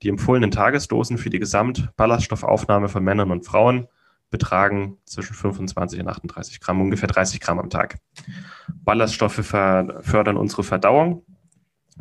Die 0.02 0.09
empfohlenen 0.09 0.52
Tagesdosen 0.52 1.19
für 1.19 1.31
die 1.31 1.40
Gesamtballaststoffaufnahme 1.40 2.88
von 2.88 3.02
Männern 3.02 3.33
und 3.33 3.45
Frauen 3.45 3.88
betragen 4.35 4.99
zwischen 5.05 5.33
25 5.33 6.00
und 6.00 6.09
38 6.09 6.59
Gramm, 6.59 6.81
ungefähr 6.81 7.09
30 7.09 7.38
Gramm 7.38 7.61
am 7.61 7.71
Tag. 7.71 7.99
Ballaststoffe 8.69 9.45
fördern 9.45 10.37
unsere 10.37 10.64
Verdauung. 10.64 11.25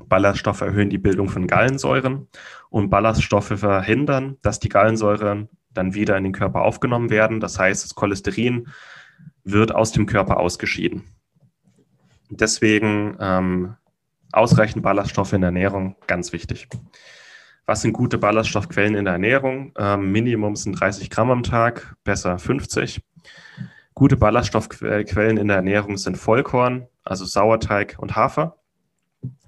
Ballaststoffe 0.07 0.61
erhöhen 0.61 0.89
die 0.89 0.97
Bildung 0.97 1.29
von 1.29 1.45
Gallensäuren 1.45 2.27
und 2.71 2.89
Ballaststoffe 2.89 3.53
verhindern, 3.59 4.37
dass 4.41 4.59
die 4.59 4.69
Gallensäuren 4.69 5.47
dann 5.69 5.93
wieder 5.93 6.17
in 6.17 6.23
den 6.23 6.33
Körper 6.33 6.63
aufgenommen 6.63 7.11
werden. 7.11 7.39
Das 7.39 7.59
heißt, 7.59 7.83
das 7.83 7.93
Cholesterin 7.93 8.69
wird 9.43 9.71
aus 9.71 9.91
dem 9.91 10.07
Körper 10.07 10.39
ausgeschieden. 10.39 11.03
Deswegen 12.31 13.15
ähm, 13.19 13.75
ausreichend 14.31 14.81
Ballaststoffe 14.81 15.33
in 15.33 15.41
der 15.41 15.49
Ernährung 15.49 15.97
ganz 16.07 16.33
wichtig. 16.33 16.67
Was 17.65 17.81
sind 17.81 17.93
gute 17.93 18.17
Ballaststoffquellen 18.17 18.95
in 18.95 19.05
der 19.05 19.13
Ernährung? 19.13 19.71
Ähm, 19.77 20.11
Minimum 20.11 20.57
sind 20.57 20.79
30 20.79 21.09
Gramm 21.09 21.31
am 21.31 21.43
Tag, 21.43 21.95
besser 22.03 22.37
50. 22.37 23.01
Gute 23.93 24.17
Ballaststoffquellen 24.17 25.37
in 25.37 25.47
der 25.47 25.57
Ernährung 25.57 25.97
sind 25.97 26.17
Vollkorn, 26.17 26.87
also 27.03 27.23
Sauerteig 27.23 27.95
und 27.99 28.17
Hafer. 28.17 28.57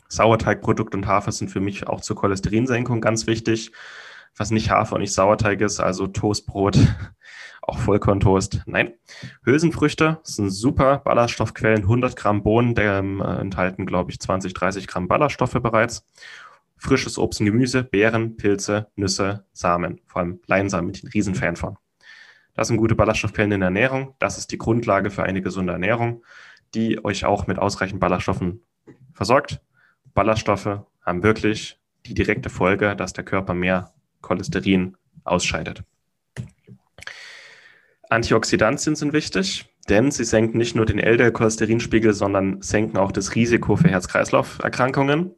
Sauerteigprodukt 0.07 0.95
und 0.95 1.07
Hafer 1.07 1.33
sind 1.33 1.49
für 1.49 1.59
mich 1.59 1.87
auch 1.87 1.99
zur 1.99 2.15
Cholesterinsenkung 2.15 3.01
ganz 3.01 3.27
wichtig. 3.27 3.73
Was 4.37 4.51
nicht 4.51 4.69
Hafer 4.69 4.95
und 4.95 5.01
nicht 5.01 5.13
Sauerteig 5.13 5.59
ist, 5.61 5.79
also 5.81 6.07
Toastbrot, 6.07 6.77
auch 7.61 7.79
Vollkorntoast. 7.79 8.61
Nein. 8.65 8.93
Hülsenfrüchte 9.43 10.19
sind 10.23 10.51
super 10.51 10.99
Ballaststoffquellen. 10.99 11.81
100 11.81 12.15
Gramm 12.15 12.43
Bohnen 12.43 12.75
der, 12.75 12.99
äh, 12.99 13.41
enthalten, 13.41 13.85
glaube 13.85 14.11
ich, 14.11 14.19
20, 14.19 14.53
30 14.53 14.87
Gramm 14.87 15.07
Ballaststoffe 15.09 15.53
bereits 15.61 16.05
frisches 16.77 17.17
Obst 17.17 17.39
und 17.39 17.47
Gemüse, 17.47 17.83
Beeren, 17.83 18.37
Pilze, 18.37 18.87
Nüsse, 18.95 19.45
Samen, 19.53 20.01
vor 20.07 20.21
allem 20.21 20.39
Leinsamen, 20.47 20.87
bin 20.87 20.95
ich 20.95 21.03
ein 21.03 21.11
Riesenfan 21.11 21.55
von. 21.55 21.77
Das 22.53 22.69
sind 22.69 22.77
gute 22.77 22.95
Ballaststoffquellen 22.95 23.51
in 23.51 23.59
der 23.59 23.67
Ernährung. 23.67 24.15
Das 24.19 24.37
ist 24.37 24.51
die 24.51 24.57
Grundlage 24.57 25.11
für 25.11 25.23
eine 25.23 25.41
gesunde 25.41 25.73
Ernährung, 25.73 26.23
die 26.73 27.03
euch 27.03 27.25
auch 27.25 27.47
mit 27.47 27.59
ausreichend 27.59 27.99
Ballaststoffen 27.99 28.61
versorgt. 29.13 29.61
Ballaststoffe 30.13 30.79
haben 31.01 31.23
wirklich 31.23 31.79
die 32.05 32.13
direkte 32.13 32.49
Folge, 32.49 32.95
dass 32.95 33.13
der 33.13 33.25
Körper 33.25 33.53
mehr 33.53 33.93
Cholesterin 34.21 34.95
ausscheidet. 35.23 35.83
Antioxidantien 38.09 38.95
sind 38.95 39.13
wichtig, 39.13 39.65
denn 39.89 40.11
sie 40.11 40.23
senken 40.23 40.57
nicht 40.57 40.75
nur 40.75 40.85
den 40.85 40.99
LDL-Cholesterinspiegel, 40.99 42.13
sondern 42.13 42.61
senken 42.61 42.97
auch 42.97 43.11
das 43.11 43.35
Risiko 43.35 43.75
für 43.75 43.89
Herz-Kreislauf-Erkrankungen. 43.89 45.35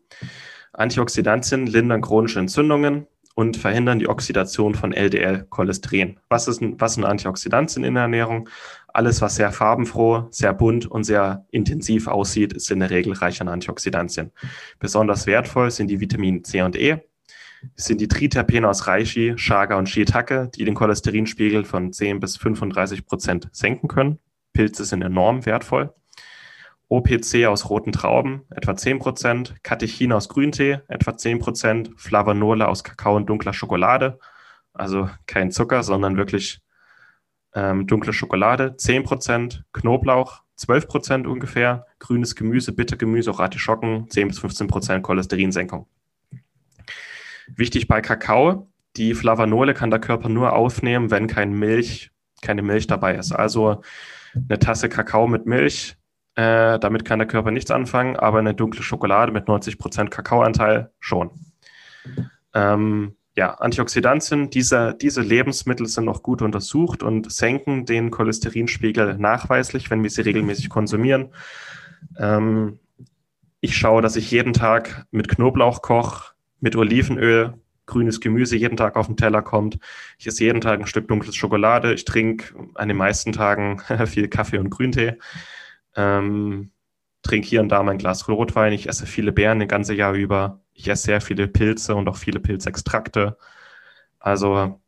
Antioxidantien 0.78 1.66
lindern 1.66 2.02
chronische 2.02 2.40
Entzündungen 2.40 3.08
und 3.34 3.58
verhindern 3.58 4.00
die 4.00 4.08
Oxidation 4.08 4.76
von 4.76 4.94
LDL-Cholesterin. 4.94 6.20
Was, 6.30 6.48
ist, 6.48 6.62
was 6.62 6.94
sind 6.94 7.04
Antioxidantien 7.04 7.84
in 7.84 7.96
der 7.96 8.04
Ernährung? 8.04 8.48
Alles, 8.88 9.22
was 9.22 9.36
sehr 9.36 9.52
farbenfroh, 9.52 10.28
sehr 10.32 10.54
bunt 10.54 10.86
und 10.86 11.04
sehr 11.04 11.46
intensiv 11.52 12.08
aussieht, 12.08 12.54
ist 12.54 12.72
in 12.72 12.80
der 12.80 12.90
Regel 12.90 13.14
reich 13.14 13.42
an 13.42 13.48
Antioxidantien. 13.48 14.32
Besonders 14.80 15.28
wertvoll 15.28 15.72
sind 15.72 15.90
die 15.90 16.00
Vitamine 16.00 16.44
C 16.44 16.62
und 16.62 16.76
E. 16.76 16.98
Sind 17.76 18.00
die 18.00 18.08
Triterpene 18.08 18.70
aus 18.70 18.86
Reishi, 18.86 19.36
Chaga 19.36 19.78
und 19.78 19.90
Shiitake, 19.90 20.50
die 20.56 20.66
den 20.66 20.76
Cholesterinspiegel 20.76 21.64
von 21.64 21.92
10 21.92 22.20
bis 22.20 22.38
35 22.38 23.06
Prozent 23.06 23.50
senken 23.52 23.88
können. 23.88 24.20
Pilze 24.54 24.86
sind 24.86 25.02
enorm 25.02 25.46
wertvoll. 25.46 25.94
OPC 26.90 27.46
aus 27.48 27.70
roten 27.70 27.92
Trauben 27.92 28.44
etwa 28.50 28.72
10%, 28.72 29.56
Katechin 29.64 30.14
aus 30.14 30.30
Grüntee 30.30 30.80
etwa 30.88 31.12
10%, 31.12 31.98
Flavonole 31.98 32.68
aus 32.68 32.84
Kakao 32.84 33.16
und 33.16 33.28
dunkler 33.28 33.54
Schokolade 33.54 34.20
also 34.78 35.10
kein 35.26 35.52
Zucker, 35.52 35.84
sondern 35.84 36.18
wirklich 36.18 36.62
ähm, 37.54 37.88
dunkle 37.88 38.14
Schokolade, 38.14 38.76
10%, 38.78 39.64
Knoblauch, 39.74 40.44
12% 40.58 41.26
ungefähr, 41.26 41.86
grünes 42.00 42.36
Gemüse, 42.36 42.72
Bittergemüse, 42.72 43.32
auch 43.32 43.40
Artischocken, 43.40 44.10
10 44.10 44.28
bis 44.28 44.40
15% 44.40 45.02
Cholesterinsenkung. 45.02 45.88
Wichtig 47.56 47.88
bei 47.88 48.02
Kakao, 48.02 48.70
die 48.96 49.14
Flavanole 49.14 49.74
kann 49.74 49.90
der 49.90 50.00
Körper 50.00 50.30
nur 50.30 50.54
aufnehmen, 50.54 51.12
wenn 51.12 51.28
kein 51.28 51.54
Milch, 51.54 52.12
keine 52.42 52.62
Milch 52.62 52.88
dabei 52.88 53.16
ist. 53.16 53.32
Also 53.32 53.82
eine 54.36 54.60
Tasse 54.60 54.90
Kakao 54.90 55.28
mit 55.28 55.46
Milch, 55.46 55.97
äh, 56.38 56.78
damit 56.78 57.04
kann 57.04 57.18
der 57.18 57.28
Körper 57.28 57.50
nichts 57.50 57.72
anfangen, 57.72 58.16
aber 58.16 58.38
eine 58.38 58.54
dunkle 58.54 58.84
Schokolade 58.84 59.32
mit 59.32 59.48
90% 59.48 60.10
Kakaoanteil 60.10 60.92
schon. 61.00 61.32
Ähm, 62.54 63.16
ja, 63.36 63.56
Antioxidantien, 63.56 64.52
diese, 64.52 64.96
diese 65.02 65.22
Lebensmittel 65.22 65.88
sind 65.88 66.06
noch 66.06 66.22
gut 66.22 66.44
untersucht 66.44 67.02
und 67.02 67.32
senken 67.32 67.88
den 67.88 68.12
Cholesterinspiegel 68.12 69.18
nachweislich, 69.18 69.90
wenn 69.90 70.04
wir 70.04 70.12
sie 70.12 70.22
regelmäßig 70.22 70.70
konsumieren. 70.70 71.34
Ähm, 72.20 72.80
ich 73.60 73.76
schaue, 73.76 74.04
dass 74.04 74.16
ich 74.16 74.30
jeden 74.30 74.54
Tag 74.54 75.08
mit 75.10 75.30
Knoblauch 75.30 75.82
koche, 75.82 76.34
mit 76.60 76.76
Olivenöl, 76.76 77.56
grünes 77.88 78.22
Gemüse 78.22 78.58
jeden 78.58 78.78
Tag 78.78 78.96
auf 78.96 79.08
den 79.08 79.18
Teller 79.18 79.42
kommt. 79.42 79.80
Ich 80.20 80.28
esse 80.28 80.44
jeden 80.44 80.62
Tag 80.62 80.80
ein 80.80 80.86
Stück 80.86 81.08
dunkles 81.08 81.36
Schokolade. 81.36 81.96
Ich 81.96 82.06
trinke 82.06 82.54
an 82.76 82.90
den 82.90 82.98
meisten 82.98 83.32
Tagen 83.34 83.82
viel 84.06 84.28
Kaffee 84.28 84.60
und 84.60 84.70
Grüntee. 84.70 85.18
Ähm, 85.98 86.72
trinke 87.24 87.48
hier 87.48 87.62
und 87.62 87.70
da 87.70 87.84
mein 87.84 87.98
Glas 87.98 88.28
Rotwein. 88.30 88.72
Ich 88.72 88.88
esse 88.88 89.06
viele 89.06 89.34
Beeren 89.34 89.60
das 89.60 89.68
ganze 89.68 89.94
Jahr 89.94 90.14
über. 90.14 90.62
Ich 90.74 90.88
esse 90.88 91.04
sehr 91.04 91.22
viele 91.22 91.48
Pilze 91.48 91.96
und 91.96 92.08
auch 92.08 92.16
viele 92.16 92.40
Pilzextrakte. 92.40 93.38
Also 94.20 94.80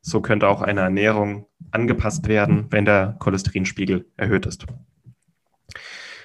so 0.00 0.20
könnte 0.20 0.48
auch 0.48 0.62
eine 0.62 0.80
Ernährung 0.80 1.46
angepasst 1.70 2.28
werden, 2.28 2.66
wenn 2.70 2.84
der 2.84 3.16
Cholesterinspiegel 3.18 4.06
erhöht 4.16 4.46
ist. 4.46 4.66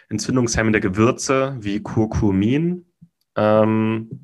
Entzündungshemmende 0.10 0.80
Gewürze 0.80 1.58
wie 1.60 1.82
Kurkumin 1.82 2.86
ähm, 3.36 4.24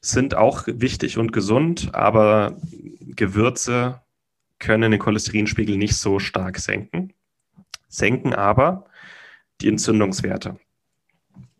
sind 0.00 0.34
auch 0.34 0.64
wichtig 0.66 1.18
und 1.18 1.32
gesund, 1.32 1.94
aber 1.94 2.56
Gewürze 3.00 4.02
können 4.58 4.90
den 4.92 5.00
Cholesterinspiegel 5.00 5.76
nicht 5.76 5.96
so 5.96 6.18
stark 6.18 6.58
senken, 6.58 7.14
senken 7.88 8.34
aber 8.34 8.84
die 9.62 9.68
Entzündungswerte. 9.68 10.56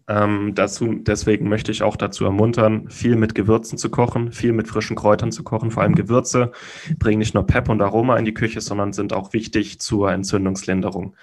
Ähm, 0.09 0.53
dazu, 0.55 0.95
deswegen 0.95 1.49
möchte 1.49 1.71
ich 1.71 1.83
auch 1.83 1.97
dazu 1.97 2.25
ermuntern, 2.25 2.89
viel 2.91 3.17
mit 3.17 3.35
Gewürzen 3.35 3.79
zu 3.79 3.89
kochen, 3.89 4.33
viel 4.33 4.53
mit 4.53 4.69
frischen 4.69 4.97
Kräutern 4.97 5.31
zu 5.31 5.45
kochen. 5.45 5.71
Vor 5.71 5.83
allem 5.83 5.95
Gewürze 5.95 6.53
bringen 6.99 7.19
nicht 7.21 7.35
nur 7.35 7.47
Pep 7.47 7.69
und 7.69 7.81
Aroma 7.81 8.17
in 8.17 8.25
die 8.25 8.35
Küche, 8.35 8.61
sondern 8.61 8.93
sind 8.93 9.13
auch 9.13 9.33
wichtig 9.33 9.79
zur 9.81 10.11
Entzündungslinderung. 10.13 11.15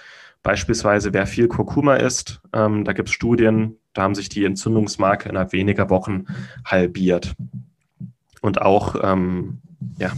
Beispielsweise, 0.42 1.14
wer 1.14 1.28
viel 1.28 1.50
Kurkuma 1.50 1.96
isst, 1.96 2.42
ähm, 2.54 2.86
da 2.86 2.94
gibt 2.94 3.10
es 3.10 3.16
Studien, 3.16 3.76
da 3.94 4.04
haben 4.04 4.16
sich 4.16 4.30
die 4.30 4.46
Entzündungsmarke 4.46 5.28
innerhalb 5.28 5.52
weniger 5.52 5.90
Wochen 5.90 6.26
halbiert. 6.64 7.36
Und 8.42 8.62
auch, 8.62 8.96
ähm, 9.04 9.60
ja, 9.98 10.14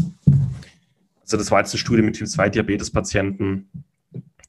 also 1.23 1.37
das 1.37 1.49
war 1.49 1.59
jetzt 1.59 1.73
eine 1.73 1.79
Studie 1.79 2.03
mit 2.03 2.15
Typ-2-Diabetes-Patienten. 2.15 3.69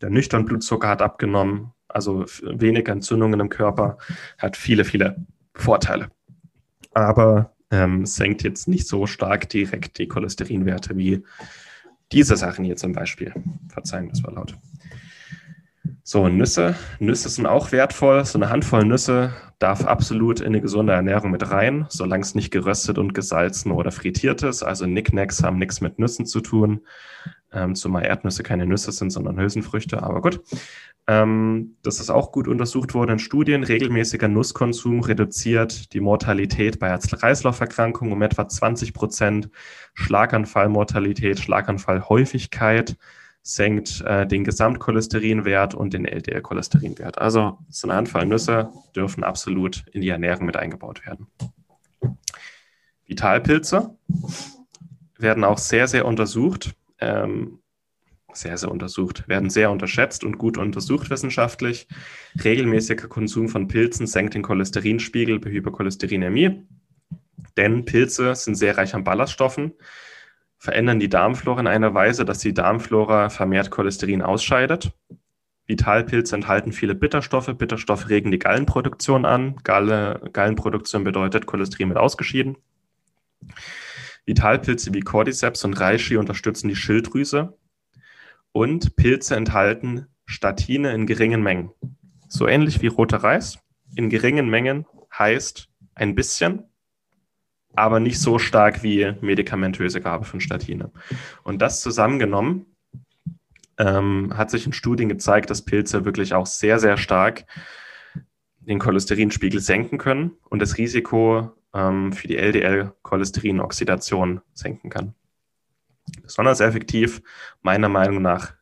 Der 0.02 0.10
nüchtern 0.10 0.44
Blutzucker 0.44 0.88
hat 0.88 1.00
abgenommen, 1.00 1.72
also 1.92 2.24
weniger 2.42 2.92
Entzündungen 2.92 3.40
im 3.40 3.48
Körper, 3.48 3.98
hat 4.38 4.56
viele, 4.56 4.84
viele 4.84 5.16
Vorteile. 5.54 6.08
Aber 6.94 7.52
ähm, 7.70 8.04
senkt 8.06 8.42
jetzt 8.42 8.68
nicht 8.68 8.86
so 8.86 9.06
stark 9.06 9.48
direkt 9.48 9.98
die 9.98 10.08
Cholesterinwerte 10.08 10.96
wie 10.96 11.24
diese 12.12 12.36
Sachen 12.36 12.64
hier 12.64 12.76
zum 12.76 12.92
Beispiel. 12.92 13.32
Verzeihen, 13.68 14.10
das 14.10 14.22
war 14.22 14.32
laut. 14.32 14.56
So, 16.04 16.28
Nüsse. 16.28 16.74
Nüsse 16.98 17.28
sind 17.28 17.46
auch 17.46 17.72
wertvoll. 17.72 18.24
So 18.24 18.38
eine 18.38 18.50
Handvoll 18.50 18.84
Nüsse 18.84 19.32
darf 19.58 19.86
absolut 19.86 20.40
in 20.40 20.48
eine 20.48 20.60
gesunde 20.60 20.92
Ernährung 20.92 21.30
mit 21.30 21.50
rein, 21.50 21.86
solange 21.88 22.22
es 22.22 22.34
nicht 22.34 22.50
geröstet 22.50 22.98
und 22.98 23.14
gesalzen 23.14 23.70
oder 23.70 23.92
frittiert 23.92 24.42
ist. 24.42 24.62
Also 24.62 24.86
Nicknacks 24.86 25.42
haben 25.42 25.58
nichts 25.58 25.80
mit 25.80 25.98
Nüssen 25.98 26.26
zu 26.26 26.40
tun, 26.40 26.80
ähm, 27.52 27.74
zumal 27.74 28.04
Erdnüsse 28.04 28.42
keine 28.42 28.66
Nüsse 28.66 28.92
sind, 28.92 29.10
sondern 29.10 29.38
Hülsenfrüchte. 29.38 30.02
Aber 30.02 30.20
gut. 30.20 30.40
Ähm, 31.08 31.76
das 31.82 31.98
ist 31.98 32.10
auch 32.10 32.30
gut 32.30 32.46
untersucht 32.46 32.94
worden 32.94 33.12
in 33.12 33.18
Studien. 33.18 33.64
Regelmäßiger 33.64 34.28
Nusskonsum 34.28 35.00
reduziert 35.00 35.92
die 35.92 36.00
Mortalität 36.00 36.78
bei 36.78 36.88
Herz-Kreislauf-Erkrankungen 36.90 38.12
um 38.12 38.22
etwa 38.22 38.46
20 38.46 38.94
Prozent, 38.94 39.50
Schlaganfallmortalität, 39.94 41.40
Schlaganfallhäufigkeit 41.40 42.96
senkt 43.42 44.00
äh, 44.02 44.26
den 44.26 44.44
Gesamtcholesterinwert 44.44 45.74
und 45.74 45.92
den 45.92 46.04
LDL-Cholesterinwert. 46.04 47.18
Also 47.18 47.58
so 47.68 47.88
eine 47.88 47.96
Handvoll 47.96 48.26
Nüsse 48.26 48.70
dürfen 48.94 49.24
absolut 49.24 49.84
in 49.92 50.00
die 50.00 50.10
Ernährung 50.10 50.46
mit 50.46 50.56
eingebaut 50.56 51.04
werden. 51.04 51.26
Vitalpilze 53.06 53.96
werden 55.18 55.44
auch 55.44 55.58
sehr, 55.58 55.88
sehr 55.88 56.06
untersucht. 56.06 56.74
Ähm, 57.02 57.58
sehr, 58.32 58.56
sehr 58.56 58.70
untersucht, 58.70 59.28
werden 59.28 59.50
sehr 59.50 59.70
unterschätzt 59.70 60.24
und 60.24 60.38
gut 60.38 60.56
untersucht 60.56 61.10
wissenschaftlich. 61.10 61.86
Regelmäßiger 62.42 63.08
Konsum 63.08 63.50
von 63.50 63.68
Pilzen 63.68 64.06
senkt 64.06 64.32
den 64.32 64.42
Cholesterinspiegel 64.42 65.38
bei 65.38 65.50
Hypercholesterinämie, 65.50 66.62
denn 67.58 67.84
Pilze 67.84 68.34
sind 68.34 68.54
sehr 68.54 68.78
reich 68.78 68.94
an 68.94 69.04
Ballaststoffen 69.04 69.74
verändern 70.62 71.00
die 71.00 71.08
Darmflora 71.08 71.58
in 71.58 71.66
einer 71.66 71.92
Weise, 71.92 72.24
dass 72.24 72.38
die 72.38 72.54
Darmflora 72.54 73.30
vermehrt 73.30 73.72
Cholesterin 73.72 74.22
ausscheidet. 74.22 74.92
Vitalpilze 75.66 76.36
enthalten 76.36 76.70
viele 76.70 76.94
Bitterstoffe. 76.94 77.52
Bitterstoffe 77.58 78.08
regen 78.08 78.30
die 78.30 78.38
Gallenproduktion 78.38 79.24
an. 79.24 79.56
Galle, 79.64 80.20
Gallenproduktion 80.32 81.02
bedeutet, 81.02 81.46
Cholesterin 81.46 81.88
wird 81.88 81.98
ausgeschieden. 81.98 82.58
Vitalpilze 84.24 84.92
wie 84.94 85.00
Cordyceps 85.00 85.64
und 85.64 85.74
Reishi 85.74 86.16
unterstützen 86.16 86.68
die 86.68 86.76
Schilddrüse. 86.76 87.56
Und 88.52 88.96
Pilze 88.96 89.34
enthalten 89.34 90.06
Statine 90.26 90.92
in 90.92 91.06
geringen 91.06 91.42
Mengen. 91.42 91.70
So 92.28 92.46
ähnlich 92.46 92.82
wie 92.82 92.86
roter 92.86 93.18
Reis. 93.18 93.58
In 93.96 94.10
geringen 94.10 94.48
Mengen 94.48 94.86
heißt 95.12 95.68
ein 95.94 96.14
bisschen 96.14 96.64
aber 97.74 98.00
nicht 98.00 98.20
so 98.20 98.38
stark 98.38 98.82
wie 98.82 99.14
medikamentöse 99.20 100.00
Gabe 100.00 100.24
von 100.24 100.40
Statine. 100.40 100.90
Und 101.42 101.62
das 101.62 101.80
zusammengenommen 101.80 102.66
ähm, 103.78 104.32
hat 104.36 104.50
sich 104.50 104.66
in 104.66 104.72
Studien 104.72 105.08
gezeigt, 105.08 105.50
dass 105.50 105.64
Pilze 105.64 106.04
wirklich 106.04 106.34
auch 106.34 106.46
sehr, 106.46 106.78
sehr 106.78 106.96
stark 106.96 107.44
den 108.60 108.78
Cholesterinspiegel 108.78 109.60
senken 109.60 109.98
können 109.98 110.32
und 110.48 110.60
das 110.60 110.78
Risiko 110.78 111.50
ähm, 111.74 112.12
für 112.12 112.28
die 112.28 112.36
LDL-Cholesterinoxidation 112.36 114.42
senken 114.52 114.90
kann. 114.90 115.14
Besonders 116.22 116.60
effektiv, 116.60 117.22
meiner 117.62 117.88
Meinung 117.88 118.22
nach, 118.22 118.54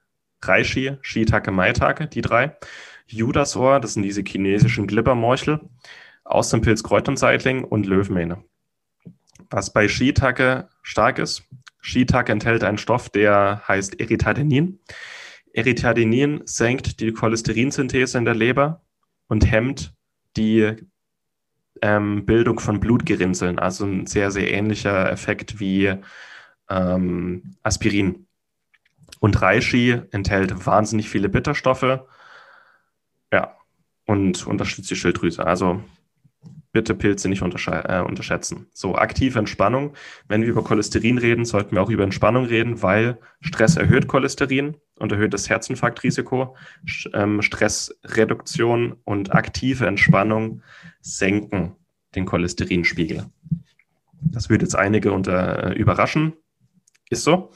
Reishi, 0.42 0.96
Shiitake, 1.02 1.50
Maitake, 1.50 2.06
die 2.06 2.22
drei. 2.22 2.56
Judasohr, 3.06 3.80
das 3.80 3.94
sind 3.94 4.04
diese 4.04 4.22
chinesischen 4.22 4.86
Glibbermorchel, 4.86 5.60
aus 6.24 6.50
dem 6.50 6.60
Pilz 6.60 6.82
Kräuternseitling 6.82 7.64
und 7.64 7.86
Löwenmähne. 7.86 8.44
Was 9.50 9.72
bei 9.72 9.88
Shiitake 9.88 10.68
stark 10.82 11.18
ist, 11.18 11.42
Shiitake 11.80 12.30
enthält 12.30 12.62
einen 12.62 12.78
Stoff, 12.78 13.08
der 13.08 13.62
heißt 13.66 14.00
Erythadinin. 14.00 14.78
Erythadinin 15.52 16.42
senkt 16.44 17.00
die 17.00 17.12
Cholesterinsynthese 17.12 18.18
in 18.18 18.24
der 18.24 18.34
Leber 18.34 18.82
und 19.26 19.50
hemmt 19.50 19.94
die 20.36 20.76
ähm, 21.82 22.26
Bildung 22.26 22.60
von 22.60 22.80
Blutgerinnseln, 22.80 23.58
also 23.58 23.84
ein 23.84 24.06
sehr, 24.06 24.30
sehr 24.30 24.52
ähnlicher 24.52 25.10
Effekt 25.10 25.60
wie 25.60 25.94
ähm, 26.68 27.56
Aspirin. 27.62 28.26
Und 29.20 29.40
Reishi 29.42 30.00
enthält 30.12 30.66
wahnsinnig 30.66 31.08
viele 31.10 31.28
Bitterstoffe, 31.28 32.00
ja, 33.32 33.56
und 34.06 34.46
unterstützt 34.46 34.90
die 34.90 34.96
Schilddrüse. 34.96 35.46
Also 35.46 35.82
bitte 36.72 36.94
Pilze 36.94 37.28
nicht 37.28 37.42
äh, 37.42 38.00
unterschätzen. 38.00 38.66
So, 38.72 38.94
aktive 38.94 39.38
Entspannung. 39.38 39.94
Wenn 40.28 40.42
wir 40.42 40.48
über 40.48 40.62
Cholesterin 40.62 41.18
reden, 41.18 41.44
sollten 41.44 41.74
wir 41.74 41.82
auch 41.82 41.90
über 41.90 42.04
Entspannung 42.04 42.44
reden, 42.44 42.82
weil 42.82 43.18
Stress 43.40 43.76
erhöht 43.76 44.06
Cholesterin 44.06 44.76
und 44.98 45.12
erhöht 45.12 45.34
das 45.34 45.48
Herzinfarktrisiko. 45.48 46.56
Ähm, 47.12 47.42
Stressreduktion 47.42 48.96
und 49.04 49.34
aktive 49.34 49.86
Entspannung 49.86 50.62
senken 51.00 51.76
den 52.14 52.26
Cholesterinspiegel. 52.26 53.26
Das 54.22 54.50
würde 54.50 54.64
jetzt 54.64 54.76
einige 54.76 55.12
unter, 55.12 55.70
äh, 55.70 55.74
überraschen. 55.74 56.34
Ist 57.08 57.24
so. 57.24 57.50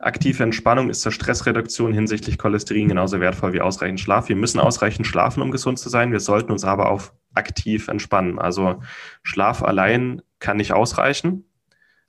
Aktive 0.00 0.42
Entspannung 0.42 0.90
ist 0.90 1.00
zur 1.00 1.12
Stressreduktion 1.12 1.94
hinsichtlich 1.94 2.36
Cholesterin 2.36 2.88
genauso 2.88 3.20
wertvoll 3.20 3.54
wie 3.54 3.62
ausreichend 3.62 4.00
Schlaf. 4.00 4.28
Wir 4.28 4.36
müssen 4.36 4.60
ausreichend 4.60 5.06
schlafen, 5.06 5.42
um 5.42 5.50
gesund 5.50 5.78
zu 5.78 5.88
sein. 5.88 6.12
Wir 6.12 6.20
sollten 6.20 6.52
uns 6.52 6.64
aber 6.64 6.90
auf 6.90 7.14
aktiv 7.34 7.88
entspannen. 7.88 8.38
Also 8.38 8.82
Schlaf 9.22 9.62
allein 9.62 10.22
kann 10.38 10.56
nicht 10.56 10.72
ausreichen. 10.72 11.44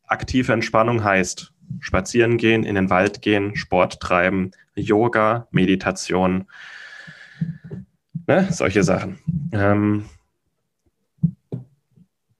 aktive 0.07 0.53
Entspannung 0.53 1.03
heißt 1.03 1.53
spazieren 1.79 2.37
gehen, 2.37 2.63
in 2.63 2.75
den 2.75 2.89
Wald 2.89 3.21
gehen, 3.21 3.55
Sport 3.55 3.99
treiben, 3.99 4.51
Yoga, 4.75 5.47
Meditation, 5.51 6.45
ne, 8.27 8.47
solche 8.51 8.83
Sachen. 8.83 9.19
Ähm, 9.51 10.05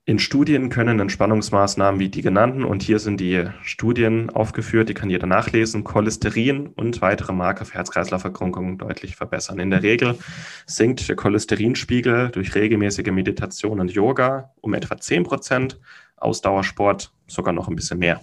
in 0.05 0.19
Studien 0.19 0.67
können 0.69 0.99
Entspannungsmaßnahmen 0.99 1.97
wie 1.97 2.09
die 2.09 2.21
genannten, 2.21 2.65
und 2.65 2.83
hier 2.83 2.99
sind 2.99 3.21
die 3.21 3.45
Studien 3.61 4.29
aufgeführt, 4.29 4.89
die 4.89 4.93
kann 4.93 5.09
jeder 5.09 5.27
nachlesen, 5.27 5.85
Cholesterin 5.85 6.67
und 6.67 7.01
weitere 7.01 7.31
Marker 7.31 7.63
für 7.63 7.75
Herz-Kreislauf-Erkrankungen 7.75 8.77
deutlich 8.77 9.15
verbessern. 9.15 9.59
In 9.59 9.69
der 9.69 9.81
Regel 9.81 10.17
sinkt 10.65 11.07
der 11.07 11.15
Cholesterinspiegel 11.15 12.31
durch 12.31 12.53
regelmäßige 12.53 13.11
Meditation 13.11 13.79
und 13.79 13.91
Yoga 13.91 14.51
um 14.59 14.73
etwa 14.73 14.97
10 14.97 15.23
Prozent, 15.23 15.79
Ausdauersport 16.17 17.13
sogar 17.27 17.53
noch 17.53 17.69
ein 17.69 17.75
bisschen 17.75 17.99
mehr. 17.99 18.19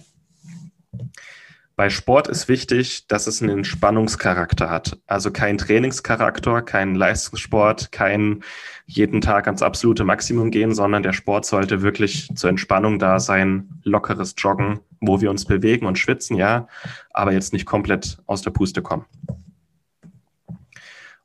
Bei 1.81 1.89
Sport 1.89 2.27
ist 2.27 2.47
wichtig, 2.47 3.07
dass 3.07 3.25
es 3.25 3.41
einen 3.41 3.57
Entspannungscharakter 3.57 4.69
hat. 4.69 4.99
Also 5.07 5.31
kein 5.31 5.57
Trainingscharakter, 5.57 6.61
kein 6.61 6.93
Leistungssport, 6.93 7.91
kein 7.91 8.43
jeden 8.85 9.19
Tag 9.19 9.47
ans 9.47 9.63
absolute 9.63 10.03
Maximum 10.03 10.51
gehen, 10.51 10.75
sondern 10.75 11.01
der 11.01 11.13
Sport 11.13 11.43
sollte 11.47 11.81
wirklich 11.81 12.29
zur 12.35 12.51
Entspannung 12.51 12.99
da 12.99 13.19
sein, 13.19 13.81
lockeres 13.81 14.35
Joggen, 14.37 14.81
wo 14.99 15.21
wir 15.21 15.31
uns 15.31 15.45
bewegen 15.45 15.87
und 15.87 15.97
schwitzen, 15.97 16.37
ja, 16.37 16.67
aber 17.09 17.33
jetzt 17.33 17.51
nicht 17.51 17.65
komplett 17.65 18.19
aus 18.27 18.43
der 18.43 18.51
Puste 18.51 18.83
kommen. 18.83 19.05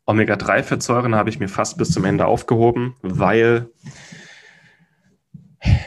Omega-3-Fettsäuren 0.06 1.16
habe 1.16 1.28
ich 1.28 1.38
mir 1.38 1.48
fast 1.48 1.76
bis 1.76 1.90
zum 1.90 2.06
Ende 2.06 2.24
aufgehoben, 2.24 2.96
weil, 3.02 3.68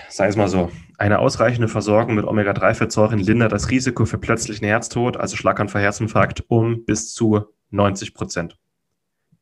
sei 0.10 0.27
es 0.27 0.36
mal 0.36 0.47
so, 0.47 0.69
eine 0.99 1.19
ausreichende 1.19 1.69
Versorgung 1.69 2.15
mit 2.15 2.25
Omega-3-Fettsäuren 2.25 3.19
lindert 3.19 3.53
das 3.53 3.69
Risiko 3.69 4.05
für 4.05 4.17
plötzlichen 4.17 4.67
Herztod, 4.67 5.15
also 5.15 5.38
Schlaganfall, 5.38 5.81
Herzinfarkt, 5.81 6.43
um 6.49 6.83
bis 6.83 7.13
zu 7.13 7.45
90 7.71 8.13
Prozent. 8.13 8.57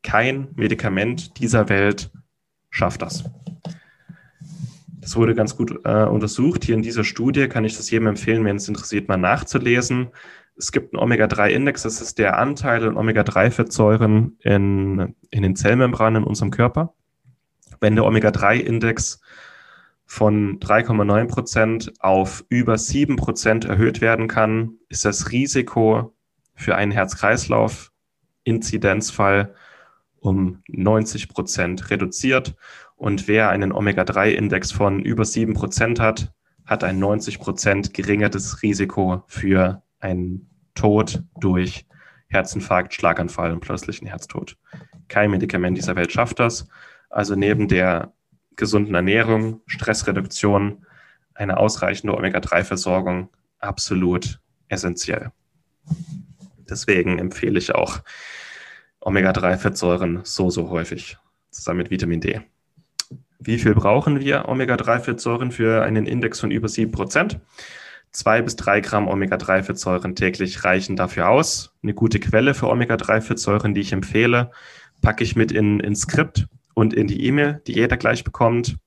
Kein 0.03 0.49
Medikament 0.55 1.39
dieser 1.39 1.67
Welt 1.69 2.11
schafft 2.69 3.01
das. 3.01 3.23
Das 5.01 5.15
wurde 5.15 5.33
ganz 5.33 5.55
gut 5.55 5.79
äh, 5.83 6.03
untersucht. 6.03 6.63
Hier 6.63 6.75
in 6.75 6.83
dieser 6.83 7.03
Studie 7.03 7.47
kann 7.47 7.65
ich 7.65 7.75
das 7.75 7.89
jedem 7.89 8.07
empfehlen, 8.07 8.45
wenn 8.45 8.57
es 8.57 8.67
interessiert, 8.67 9.07
mal 9.07 9.17
nachzulesen. 9.17 10.09
Es 10.57 10.71
gibt 10.71 10.93
einen 10.93 11.01
Omega-3-Index, 11.01 11.83
das 11.83 12.01
ist 12.01 12.19
der 12.19 12.37
Anteil 12.37 12.87
an 12.87 12.97
Omega-3-Fettsäuren 12.97 14.37
in, 14.41 15.15
in 15.31 15.41
den 15.43 15.55
Zellmembranen 15.55 16.23
in 16.23 16.27
unserem 16.27 16.51
Körper. 16.51 16.93
Wenn 17.79 17.95
der 17.95 18.05
Omega-3-Index 18.05 19.21
von 20.07 20.59
3,9 20.59 21.27
Prozent 21.27 21.93
auf 21.99 22.43
über 22.49 22.77
7 22.77 23.15
Prozent 23.17 23.65
erhöht 23.65 23.99
werden 24.01 24.27
kann, 24.27 24.77
ist 24.87 25.05
das 25.05 25.31
Risiko 25.31 26.15
für 26.55 26.75
einen 26.75 26.93
Herz-Kreislauf-Inzidenzfall 26.93 29.53
um 30.19 30.63
90 30.69 31.29
Prozent 31.29 31.91
reduziert. 31.91 32.55
Und 32.95 33.27
wer 33.27 33.49
einen 33.49 33.73
Omega-3-Index 33.73 34.71
von 34.71 35.01
über 35.01 35.25
7 35.25 35.53
Prozent 35.53 35.99
hat, 35.99 36.31
hat 36.65 36.85
ein 36.85 36.99
90 36.99 37.39
Prozent 37.39 37.93
geringeres 37.93 38.63
Risiko 38.63 39.23
für 39.27 39.83
einen 39.99 40.49
Tod 40.73 41.21
durch 41.39 41.85
Herzinfarkt, 42.29 42.93
Schlaganfall 42.93 43.51
und 43.51 43.59
plötzlichen 43.59 44.07
Herztod. 44.07 44.57
Kein 45.09 45.31
Medikament 45.31 45.77
dieser 45.77 45.95
Welt 45.95 46.11
schafft 46.11 46.39
das. 46.39 46.67
Also 47.09 47.35
neben 47.35 47.67
der 47.67 48.13
gesunden 48.57 48.95
Ernährung, 48.95 49.61
Stressreduktion, 49.67 50.85
eine 51.33 51.57
ausreichende 51.57 52.17
Omega-3-Versorgung 52.17 53.29
absolut 53.59 54.39
essentiell. 54.67 55.31
Deswegen 56.69 57.19
empfehle 57.19 57.59
ich 57.59 57.73
auch 57.73 57.99
Omega-3-Fettsäuren 58.99 60.21
so, 60.23 60.49
so 60.49 60.69
häufig, 60.69 61.17
zusammen 61.49 61.77
mit 61.77 61.91
Vitamin 61.91 62.19
D. 62.19 62.41
Wie 63.39 63.59
viel 63.59 63.75
brauchen 63.75 64.19
wir 64.19 64.49
Omega-3-Fettsäuren 64.49 65.51
für 65.51 65.83
einen 65.83 66.05
Index 66.05 66.39
von 66.39 66.51
über 66.51 66.67
7%? 66.67 67.39
Zwei 68.11 68.41
bis 68.41 68.55
drei 68.55 68.81
Gramm 68.81 69.07
Omega-3-Fettsäuren 69.07 70.15
täglich 70.15 70.63
reichen 70.63 70.95
dafür 70.95 71.29
aus. 71.29 71.71
Eine 71.83 71.93
gute 71.93 72.19
Quelle 72.19 72.53
für 72.53 72.67
Omega-3-Fettsäuren, 72.67 73.75
die 73.75 73.81
ich 73.81 73.93
empfehle, 73.93 74.51
packe 75.01 75.23
ich 75.23 75.35
mit 75.35 75.51
in, 75.51 75.79
ins 75.79 76.01
Skript 76.01 76.47
und 76.77 76.93
in 76.93 77.07
die 77.07 77.25
E-Mail, 77.25 77.59
die 77.65 77.73
jeder 77.73 77.97
gleich 77.97 78.23
bekommt. 78.23 78.77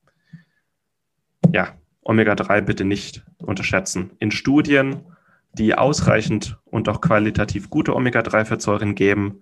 Ja, 1.52 1.74
Omega-3 2.02 2.60
bitte 2.60 2.84
nicht 2.84 3.24
unterschätzen. 3.38 4.12
In 4.20 4.30
Studien, 4.30 5.06
die 5.54 5.74
ausreichend 5.74 6.56
und 6.66 6.88
auch 6.88 7.00
qualitativ 7.00 7.68
gute 7.68 7.96
Omega-3-Fettsäuren 7.96 8.94
geben, 8.94 9.40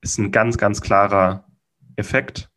ist 0.00 0.16
ein 0.16 0.32
ganz, 0.32 0.56
ganz 0.56 0.80
klarer 0.80 1.44
Effekt 1.96 2.48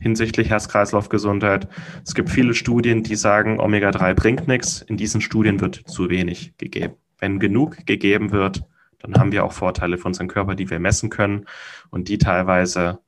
hinsichtlich 0.00 0.50
Herz-Kreislauf-Gesundheit. 0.50 1.68
Es 2.04 2.16
gibt 2.16 2.28
viele 2.28 2.54
Studien, 2.54 3.04
die 3.04 3.14
sagen, 3.14 3.60
Omega-3 3.60 4.14
bringt 4.14 4.48
nichts. 4.48 4.82
In 4.82 4.96
diesen 4.96 5.20
Studien 5.20 5.60
wird 5.60 5.76
zu 5.86 6.10
wenig 6.10 6.58
gegeben. 6.58 6.94
Wenn 7.20 7.38
genug 7.38 7.86
gegeben 7.86 8.32
wird, 8.32 8.64
dann 8.98 9.14
haben 9.14 9.30
wir 9.30 9.44
auch 9.44 9.52
Vorteile 9.52 9.96
für 9.96 10.08
unseren 10.08 10.26
Körper, 10.26 10.56
die 10.56 10.70
wir 10.70 10.80
messen 10.80 11.08
können 11.08 11.46
und 11.90 12.08
die 12.08 12.18
teilweise 12.18 12.98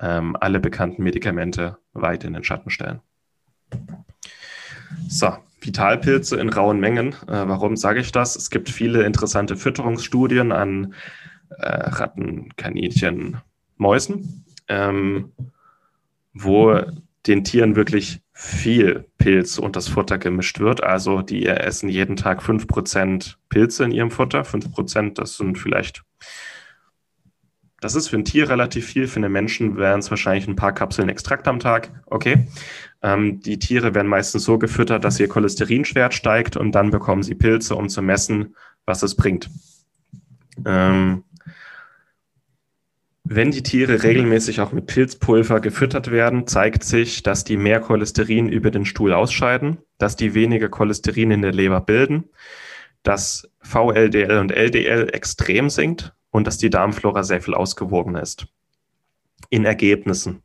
ähm, 0.00 0.36
alle 0.38 0.60
bekannten 0.60 1.02
Medikamente 1.02 1.78
weit 1.92 2.24
in 2.24 2.32
den 2.32 2.44
Schatten 2.44 2.70
stellen. 2.70 3.00
So, 5.08 5.36
Vitalpilze 5.60 6.36
in 6.40 6.48
rauen 6.48 6.80
Mengen. 6.80 7.12
Äh, 7.28 7.48
warum 7.48 7.76
sage 7.76 8.00
ich 8.00 8.12
das? 8.12 8.36
Es 8.36 8.50
gibt 8.50 8.70
viele 8.70 9.04
interessante 9.04 9.56
Fütterungsstudien 9.56 10.52
an 10.52 10.94
äh, 11.50 11.66
Ratten, 11.66 12.48
Kaninchen, 12.56 13.38
Mäusen, 13.76 14.44
ähm, 14.68 15.32
wo 16.32 16.80
den 17.26 17.44
Tieren 17.44 17.76
wirklich 17.76 18.22
viel 18.32 19.04
Pilz 19.18 19.58
und 19.58 19.76
das 19.76 19.88
Futter 19.88 20.16
gemischt 20.16 20.60
wird. 20.60 20.82
Also 20.82 21.20
die 21.20 21.46
essen 21.46 21.90
jeden 21.90 22.16
Tag 22.16 22.40
5% 22.40 23.34
Pilze 23.50 23.84
in 23.84 23.92
ihrem 23.92 24.10
Futter. 24.10 24.42
5%, 24.42 25.14
das 25.14 25.36
sind 25.36 25.58
vielleicht 25.58 26.02
das 27.80 27.94
ist 27.94 28.08
für 28.08 28.16
ein 28.16 28.24
Tier 28.24 28.48
relativ 28.48 28.86
viel, 28.86 29.06
für 29.06 29.16
einen 29.16 29.32
Menschen 29.32 29.76
wären 29.76 30.00
es 30.00 30.10
wahrscheinlich 30.10 30.46
ein 30.46 30.56
paar 30.56 30.72
Kapseln 30.72 31.08
Extrakt 31.08 31.48
am 31.48 31.58
Tag. 31.58 31.90
Okay. 32.06 32.46
Ähm, 33.02 33.40
die 33.40 33.58
Tiere 33.58 33.94
werden 33.94 34.08
meistens 34.08 34.44
so 34.44 34.58
gefüttert, 34.58 35.04
dass 35.04 35.18
ihr 35.18 35.28
Cholesterinschwert 35.28 36.12
steigt 36.12 36.56
und 36.56 36.72
dann 36.72 36.90
bekommen 36.90 37.22
sie 37.22 37.34
Pilze, 37.34 37.74
um 37.74 37.88
zu 37.88 38.02
messen, 38.02 38.54
was 38.84 39.02
es 39.02 39.16
bringt. 39.16 39.48
Ähm, 40.66 41.24
wenn 43.24 43.52
die 43.52 43.62
Tiere 43.62 44.02
regelmäßig 44.02 44.60
auch 44.60 44.72
mit 44.72 44.86
Pilzpulver 44.86 45.60
gefüttert 45.60 46.10
werden, 46.10 46.46
zeigt 46.48 46.82
sich, 46.82 47.22
dass 47.22 47.44
die 47.44 47.56
mehr 47.56 47.80
Cholesterin 47.80 48.48
über 48.48 48.70
den 48.70 48.84
Stuhl 48.84 49.12
ausscheiden, 49.12 49.78
dass 49.98 50.16
die 50.16 50.34
weniger 50.34 50.68
Cholesterin 50.68 51.30
in 51.30 51.40
der 51.40 51.52
Leber 51.52 51.80
bilden, 51.80 52.24
dass 53.04 53.48
VLDL 53.62 54.38
und 54.38 54.50
LDL 54.50 55.10
extrem 55.14 55.70
sinkt, 55.70 56.12
und 56.30 56.46
dass 56.46 56.58
die 56.58 56.70
Darmflora 56.70 57.22
sehr 57.22 57.40
viel 57.40 57.54
ausgewogener 57.54 58.22
ist. 58.22 58.46
In 59.48 59.64
Ergebnissen. 59.64 60.42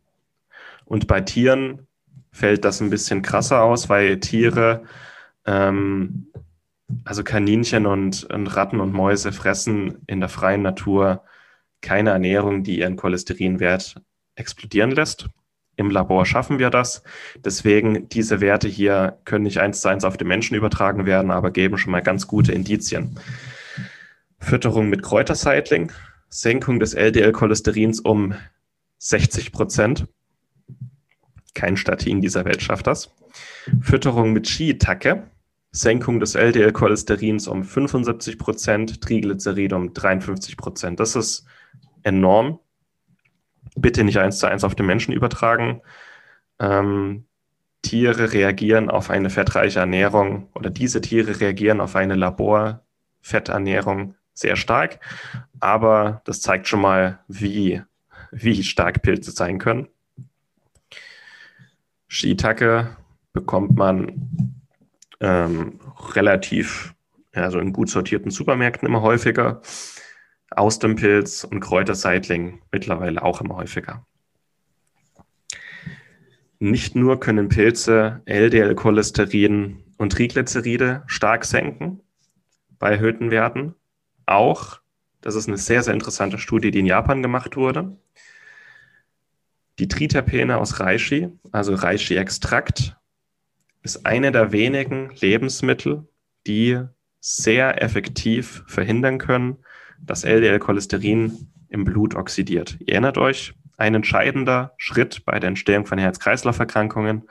Und 0.86 1.08
bei 1.08 1.21
Tieren 1.21 1.88
fällt 2.32 2.65
das 2.65 2.82
ein 2.82 2.89
bisschen 2.89 3.21
krasser 3.21 3.62
aus, 3.63 3.89
weil 3.89 4.19
Tiere, 4.19 4.84
ähm, 5.45 6.28
also 7.04 7.24
Kaninchen 7.24 7.86
und, 7.86 8.24
und 8.26 8.48
Ratten 8.48 8.80
und 8.80 8.93
Mäuse 8.93 9.32
fressen 9.32 10.04
in 10.08 10.19
der 10.19 10.30
freien 10.30 10.62
Natur 10.62 11.24
keine 11.82 12.12
Ernährung, 12.12 12.63
die 12.63 12.80
ihren 12.80 12.95
Cholesterinwert 12.95 14.02
explodieren 14.36 14.91
lässt. 14.91 15.30
Im 15.78 15.89
Labor 15.89 16.26
schaffen 16.26 16.58
wir 16.58 16.69
das. 16.69 17.04
Deswegen, 17.38 18.08
diese 18.10 18.41
Werte 18.41 18.67
hier 18.67 19.19
können 19.26 19.43
nicht 19.43 19.60
eins 19.60 19.82
zu 19.82 19.89
eins 19.89 20.06
auf 20.06 20.17
den 20.17 20.28
Menschen 20.28 20.56
übertragen 20.56 21.06
werden, 21.06 21.32
aber 21.32 21.52
geben 21.52 21.78
schon 21.78 21.91
mal 21.91 22.02
ganz 22.02 22.28
gute 22.28 22.54
Indizien. 22.54 23.19
Fütterung 24.46 24.90
mit 24.90 25.02
Kräuterseitling, 25.02 25.92
Senkung 26.30 26.80
des 26.80 26.94
LDL-Cholesterins 26.94 28.02
um 28.02 28.36
60 29.00 29.52
Prozent. 29.52 30.06
Kein 31.56 31.78
Statin 31.78 32.22
dieser 32.22 32.46
Welt 32.46 32.62
schafft 32.62 32.86
das. 32.86 33.12
Fütterung 33.82 34.34
mit 34.34 34.48
Shiitake, 34.48 35.32
Senkung 35.72 36.20
des 36.20 36.36
LDL-Cholesterins 36.36 37.48
um 37.48 37.64
75 37.64 38.38
Prozent, 38.38 39.02
Triglycerid 39.02 39.74
um 39.74 39.96
53 39.96 40.58
Prozent. 40.58 41.00
Das 41.00 41.16
ist 41.16 41.48
enorm. 42.04 42.60
Bitte 43.76 44.04
nicht 44.04 44.20
eins 44.20 44.38
zu 44.38 44.46
eins 44.46 44.64
auf 44.64 44.76
den 44.76 44.86
Menschen 44.86 45.12
übertragen. 45.12 45.82
Ähm, 46.60 47.26
Tiere 47.82 48.32
reagieren 48.32 48.92
auf 48.92 49.10
eine 49.10 49.32
fettreiche 49.32 49.80
Ernährung 49.80 50.50
oder 50.54 50.70
diese 50.70 51.02
Tiere 51.02 51.40
reagieren 51.40 51.82
auf 51.82 51.96
eine 51.96 52.14
Laborfetternährung 52.14 54.14
sehr 54.36 54.56
stark, 54.56 55.00
aber 55.60 56.21
das 56.26 56.41
zeigt 56.41 56.67
schon 56.67 56.82
mal, 56.82 57.19
wie, 57.28 57.82
wie 58.32 58.63
stark 58.63 59.02
Pilze 59.02 59.32
sein 59.32 59.58
können. 59.58 59.88
Shiitake 62.08 62.95
bekommt 63.34 63.76
man 63.76 64.56
ähm, 65.19 65.80
relativ, 66.13 66.93
also 67.34 67.60
in 67.60 67.74
gut 67.74 67.89
sortierten 67.89 68.30
Supermärkten 68.30 68.88
immer 68.88 69.02
häufiger. 69.02 69.62
Austernpilz 70.52 71.43
und 71.43 71.60
Kräuterseitling 71.60 72.62
mittlerweile 72.71 73.24
auch 73.24 73.41
immer 73.41 73.56
häufiger. 73.56 74.06
Nicht 76.60 76.95
nur 76.95 77.19
können 77.19 77.50
Pilze 77.50 78.21
LDL-Cholesterin 78.26 79.84
und 79.98 80.13
Triglyceride 80.13 81.04
stark 81.08 81.43
senken 81.45 82.02
bei 82.80 82.91
erhöhten 82.91 83.32
Werten, 83.32 83.76
auch, 84.26 84.80
das 85.22 85.36
ist 85.36 85.48
eine 85.48 85.58
sehr, 85.58 85.84
sehr 85.84 85.94
interessante 85.94 86.38
Studie, 86.38 86.72
die 86.72 86.80
in 86.80 86.86
Japan 86.86 87.22
gemacht 87.22 87.56
wurde, 87.56 87.98
die 89.80 89.88
Triterpene 89.88 90.58
aus 90.58 90.80
Reishi, 90.80 91.30
also 91.52 91.74
Reishi-Extrakt, 91.74 92.96
ist 93.84 94.06
eine 94.06 94.32
der 94.32 94.52
wenigen 94.52 95.12
Lebensmittel, 95.20 96.08
die 96.48 96.80
sehr 97.20 97.82
effektiv 97.82 98.64
verhindern 98.68 99.18
können, 99.18 99.58
dass 100.00 100.24
LDL-Cholesterin 100.24 101.52
im 101.70 101.84
Blut 101.84 102.16
oxidiert. 102.16 102.78
Ihr 102.80 102.94
erinnert 102.94 103.18
euch, 103.18 103.54
ein 103.78 103.96
entscheidender 103.96 104.74
Schritt 104.78 105.26
bei 105.26 105.40
der 105.40 105.50
Entstehung 105.50 105.86
von 105.86 105.98
Herz-Kreislauf-Erkrankungen 105.98 107.24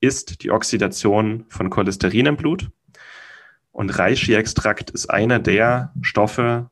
ist 0.00 0.42
die 0.42 0.50
Oxidation 0.50 1.44
von 1.48 1.70
Cholesterin 1.70 2.26
im 2.26 2.36
Blut. 2.36 2.70
Und 3.72 3.98
Reishi-Extrakt 3.98 4.90
ist 4.90 5.06
einer 5.08 5.38
der 5.38 5.92
Stoffe, 6.02 6.70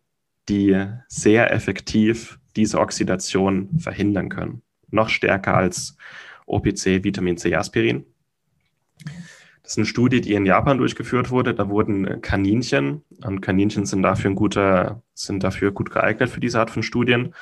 die 0.49 0.87
sehr 1.09 1.53
effektiv 1.53 2.39
diese 2.57 2.79
Oxidation 2.79 3.79
verhindern 3.79 4.29
können. 4.29 4.63
Noch 4.91 5.09
stärker 5.09 5.55
als 5.55 5.97
OPC, 6.47 7.05
Vitamin 7.05 7.37
C, 7.37 7.55
Aspirin. 7.55 8.05
Das 9.63 9.75
ist 9.75 9.79
eine 9.79 9.87
Studie, 9.87 10.21
die 10.21 10.35
in 10.35 10.47
Japan 10.47 10.79
durchgeführt 10.79 11.31
wurde. 11.31 11.55
Da 11.55 11.69
wurden 11.69 12.21
Kaninchen, 12.23 13.03
und 13.25 13.41
Kaninchen 13.41 13.87
sind 13.87 14.03
dafür, 14.03 14.31
ein 14.31 14.35
guter, 14.35 15.03
sind 15.15 15.45
dafür 15.45 15.71
gut 15.71 15.91
geeignet 15.91 16.29
für 16.29 16.41
diese 16.41 16.59
Art 16.59 16.71
von 16.71 16.83
Studien. 16.83 17.35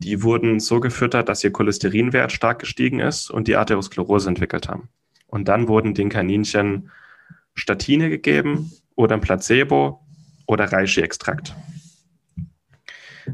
Die 0.00 0.22
wurden 0.22 0.58
so 0.58 0.80
gefüttert, 0.80 1.28
dass 1.28 1.44
ihr 1.44 1.52
Cholesterinwert 1.52 2.32
stark 2.32 2.58
gestiegen 2.58 2.98
ist 2.98 3.30
und 3.30 3.46
die 3.46 3.54
Arteriosklerose 3.54 4.28
entwickelt 4.28 4.68
haben. 4.68 4.88
Und 5.28 5.46
dann 5.46 5.68
wurden 5.68 5.94
den 5.94 6.08
Kaninchen 6.08 6.90
Statine 7.54 8.10
gegeben 8.10 8.72
oder 9.00 9.14
ein 9.14 9.22
Placebo 9.22 10.06
oder 10.46 10.70
Reishi-Extrakt. 10.70 11.54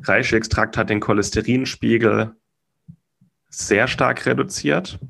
Reishi-Extrakt 0.02 0.76
hat 0.76 0.90
den 0.90 1.00
Cholesterinspiegel 1.00 2.36
sehr 3.48 3.88
stark 3.88 4.26
reduziert 4.26 5.00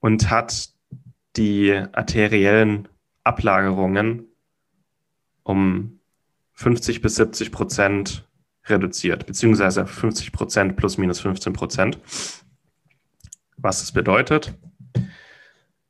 und 0.00 0.28
hat 0.30 0.70
die 1.36 1.72
arteriellen 1.92 2.88
Ablagerungen 3.22 4.26
um 5.44 6.00
50 6.52 7.00
bis 7.00 7.14
70 7.16 7.50
Prozent 7.50 8.28
reduziert, 8.66 9.26
beziehungsweise 9.26 9.86
50 9.86 10.32
Prozent 10.32 10.76
plus 10.76 10.98
minus 10.98 11.20
15 11.20 11.54
Prozent. 11.54 11.98
Was 13.56 13.80
das 13.80 13.92
bedeutet? 13.92 14.54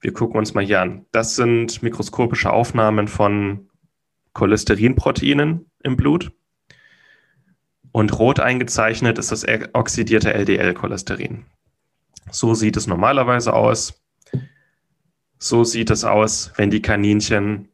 Wir 0.04 0.12
gucken 0.12 0.36
uns 0.36 0.52
mal 0.52 0.62
hier 0.62 0.82
an. 0.82 1.06
Das 1.12 1.34
sind 1.34 1.82
mikroskopische 1.82 2.52
Aufnahmen 2.52 3.08
von 3.08 3.70
Cholesterinproteinen 4.34 5.64
im 5.82 5.96
Blut. 5.96 6.30
Und 7.90 8.18
rot 8.18 8.38
eingezeichnet 8.38 9.18
ist 9.18 9.32
das 9.32 9.46
oxidierte 9.72 10.34
LDL-Cholesterin. 10.34 11.46
So 12.30 12.52
sieht 12.52 12.76
es 12.76 12.86
normalerweise 12.86 13.54
aus. 13.54 14.04
So 15.38 15.64
sieht 15.64 15.88
es 15.88 16.04
aus, 16.04 16.52
wenn 16.56 16.68
die 16.68 16.82
Kaninchen 16.82 17.70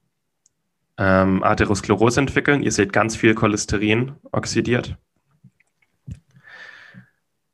ähm, 0.98 1.42
Atherosklerose 1.42 2.20
entwickeln. 2.20 2.62
Ihr 2.62 2.70
seht 2.70 2.92
ganz 2.92 3.16
viel 3.16 3.34
Cholesterin 3.34 4.12
oxidiert. 4.30 4.96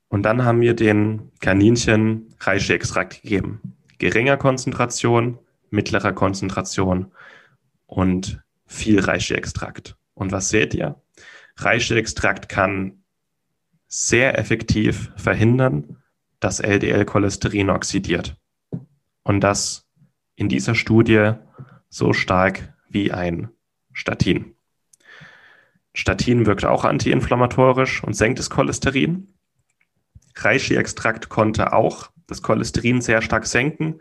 Und 0.08 0.24
dann 0.24 0.44
haben 0.44 0.60
wir 0.60 0.74
den 0.74 1.32
Kaninchen 1.40 2.34
Reishi-Extrakt 2.40 3.22
gegeben. 3.22 3.75
Geringer 3.98 4.36
Konzentration, 4.36 5.38
mittlerer 5.70 6.12
Konzentration 6.12 7.12
und 7.86 8.42
viel 8.66 9.00
Reishi-Extrakt. 9.00 9.96
Und 10.14 10.32
was 10.32 10.48
seht 10.48 10.74
ihr? 10.74 11.00
Reishi-Extrakt 11.56 12.48
kann 12.48 13.02
sehr 13.88 14.38
effektiv 14.38 15.12
verhindern, 15.16 16.02
dass 16.40 16.60
LDL-Cholesterin 16.60 17.70
oxidiert. 17.70 18.36
Und 19.22 19.40
das 19.40 19.88
in 20.34 20.48
dieser 20.48 20.74
Studie 20.74 21.32
so 21.88 22.12
stark 22.12 22.74
wie 22.88 23.12
ein 23.12 23.48
Statin. 23.92 24.54
Statin 25.94 26.44
wirkt 26.44 26.66
auch 26.66 26.84
antiinflammatorisch 26.84 28.04
und 28.04 28.12
senkt 28.14 28.38
das 28.38 28.50
Cholesterin. 28.50 29.34
Reishi-Extrakt 30.34 31.30
konnte 31.30 31.72
auch 31.72 32.10
das 32.26 32.42
Cholesterin 32.42 33.00
sehr 33.00 33.22
stark 33.22 33.46
senken 33.46 34.00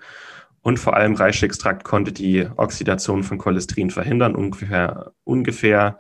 und 0.62 0.80
vor 0.80 0.96
allem 0.96 1.14
Reishi-Extrakt 1.14 1.84
konnte 1.84 2.12
die 2.12 2.48
Oxidation 2.58 3.24
von 3.24 3.38
Cholesterin 3.38 3.92
verhindern, 3.92 4.34
ungefähr, 4.34 5.12
ungefähr 5.24 6.00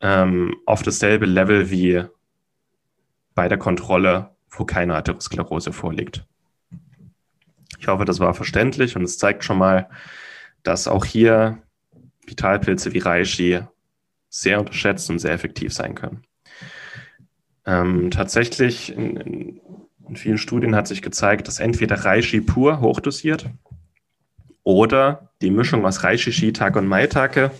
ähm, 0.00 0.54
auf 0.66 0.82
dasselbe 0.82 1.26
Level 1.26 1.70
wie 1.70 2.04
bei 3.34 3.48
der 3.48 3.56
Kontrolle, 3.56 4.30
wo 4.50 4.66
keine 4.66 4.96
Atherosklerose 4.96 5.72
vorliegt. 5.72 6.26
Ich 7.78 7.88
hoffe, 7.88 8.04
das 8.04 8.20
war 8.20 8.34
verständlich 8.34 8.96
und 8.96 9.02
es 9.02 9.16
zeigt 9.16 9.44
schon 9.44 9.56
mal, 9.56 9.88
dass 10.62 10.86
auch 10.86 11.06
hier 11.06 11.62
Vitalpilze 12.26 12.92
wie 12.92 12.98
Reishi 12.98 13.60
sehr 14.28 14.60
unterschätzt 14.60 15.08
und 15.08 15.18
sehr 15.20 15.32
effektiv 15.32 15.72
sein 15.72 15.94
können. 15.94 16.22
Ähm, 17.64 18.10
tatsächlich 18.10 18.94
in, 20.10 20.16
vielen 20.16 20.38
Studien 20.38 20.74
hat 20.74 20.88
sich 20.88 21.02
gezeigt, 21.02 21.48
dass 21.48 21.60
entweder 21.60 22.04
Reishi 22.04 22.40
pur 22.40 22.80
hochdosiert 22.80 23.48
oder 24.62 25.30
die 25.40 25.50
Mischung 25.50 25.86
aus 25.86 26.04
Reishi, 26.04 26.32
Shiitake 26.32 26.78
und 26.78 26.86
Maitake 26.86 27.50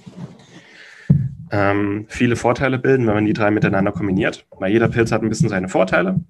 ähm, 1.51 2.07
viele 2.09 2.37
Vorteile 2.37 2.79
bilden, 2.79 3.07
wenn 3.07 3.15
man 3.15 3.25
die 3.25 3.33
drei 3.33 3.51
miteinander 3.51 3.93
kombiniert. 3.93 4.47
Weil 4.59 4.73
jeder 4.73 4.89
Pilz 4.89 5.11
hat 5.13 5.23
ein 5.23 5.29
bisschen 5.29 5.49
seine 5.49 5.69
Vorteile. 5.69 6.21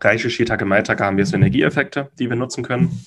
Reishi, 0.00 0.30
Shiitake, 0.30 0.64
Maitake 0.64 1.04
haben 1.04 1.16
wir 1.16 1.26
Synergieeffekte, 1.26 2.10
die 2.18 2.28
wir 2.28 2.36
nutzen 2.36 2.62
können. 2.62 3.04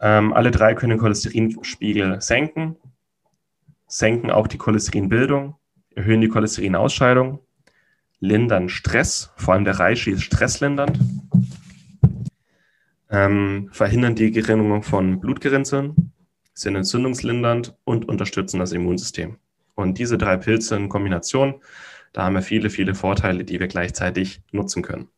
Ähm, 0.00 0.32
alle 0.32 0.50
drei 0.50 0.74
können 0.74 0.90
den 0.90 0.98
Cholesterinspiegel 0.98 2.20
senken, 2.20 2.76
senken 3.86 4.30
auch 4.30 4.46
die 4.46 4.58
Cholesterinbildung, 4.58 5.56
erhöhen 5.94 6.20
die 6.20 6.28
Cholesterinausscheidung, 6.28 7.40
lindern 8.24 8.68
Stress, 8.68 9.32
vor 9.36 9.54
allem 9.54 9.64
der 9.64 9.78
Reishi 9.78 10.10
ist 10.10 10.22
stresslindernd, 10.22 10.98
ähm, 13.10 13.68
verhindern 13.70 14.14
die 14.14 14.30
Gerinnung 14.30 14.82
von 14.82 15.20
Blutgerinnseln, 15.20 16.12
sind 16.54 16.74
entzündungslindernd 16.74 17.76
und 17.84 18.08
unterstützen 18.08 18.58
das 18.58 18.72
Immunsystem. 18.72 19.36
Und 19.74 19.98
diese 19.98 20.16
drei 20.16 20.36
Pilze 20.36 20.76
in 20.76 20.88
Kombination, 20.88 21.60
da 22.12 22.24
haben 22.24 22.34
wir 22.34 22.42
viele, 22.42 22.70
viele 22.70 22.94
Vorteile, 22.94 23.44
die 23.44 23.60
wir 23.60 23.68
gleichzeitig 23.68 24.40
nutzen 24.52 24.82
können. 24.82 25.08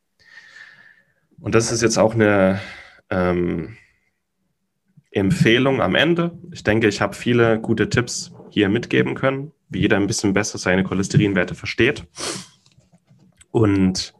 Und 1.38 1.54
das 1.54 1.70
ist 1.70 1.82
jetzt 1.82 1.98
auch 1.98 2.14
eine 2.14 2.60
ähm, 3.10 3.76
Empfehlung 5.10 5.80
am 5.80 5.94
Ende. 5.94 6.36
Ich 6.50 6.64
denke, 6.64 6.88
ich 6.88 7.00
habe 7.00 7.14
viele 7.14 7.60
gute 7.60 7.88
Tipps 7.88 8.32
hier 8.50 8.68
mitgeben 8.68 9.14
können, 9.14 9.52
wie 9.68 9.80
jeder 9.80 9.96
ein 9.96 10.06
bisschen 10.06 10.32
besser 10.32 10.58
seine 10.58 10.82
Cholesterinwerte 10.82 11.54
versteht 11.54 12.06
und 13.50 14.14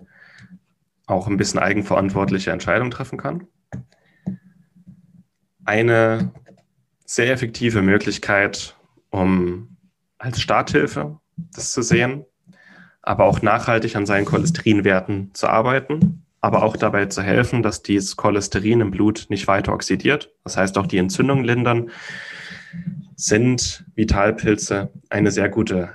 auch 1.07 1.29
ein 1.29 1.37
bisschen 1.37 1.61
eigenverantwortliche 1.61 2.51
Entscheidungen 2.51 2.91
treffen 2.91 3.19
kann. 3.19 3.47
Eine 5.65 6.33
sehr 7.05 7.33
effektive 7.33 7.83
Möglichkeit, 7.83 8.77
um 9.11 9.77
als 10.19 10.41
Starthilfe 10.41 11.19
das 11.37 11.73
zu 11.73 11.83
sehen, 11.83 12.25
aber 13.03 13.25
auch 13.25 13.43
nachhaltig 13.43 13.95
an 13.97 14.07
seinen 14.07 14.25
Cholesterinwerten 14.25 15.31
zu 15.35 15.49
arbeiten, 15.49 16.25
aber 16.41 16.63
auch 16.63 16.77
dabei 16.77 17.07
zu 17.07 17.23
helfen, 17.23 17.63
dass 17.63 17.83
dieses 17.83 18.17
Cholesterin 18.17 18.81
im 18.81 18.91
Blut 18.91 19.27
nicht 19.29 19.47
weiter 19.47 19.73
oxidiert. 19.73 20.33
Das 20.45 20.57
heißt, 20.57 20.79
auch 20.79 20.87
die 20.87 20.99
Entzündung 20.99 21.45
lindern, 21.45 21.91
sind 23.17 23.85
Vitalpilze 23.95 24.91
eine 25.09 25.31
sehr 25.31 25.49
gute. 25.49 25.95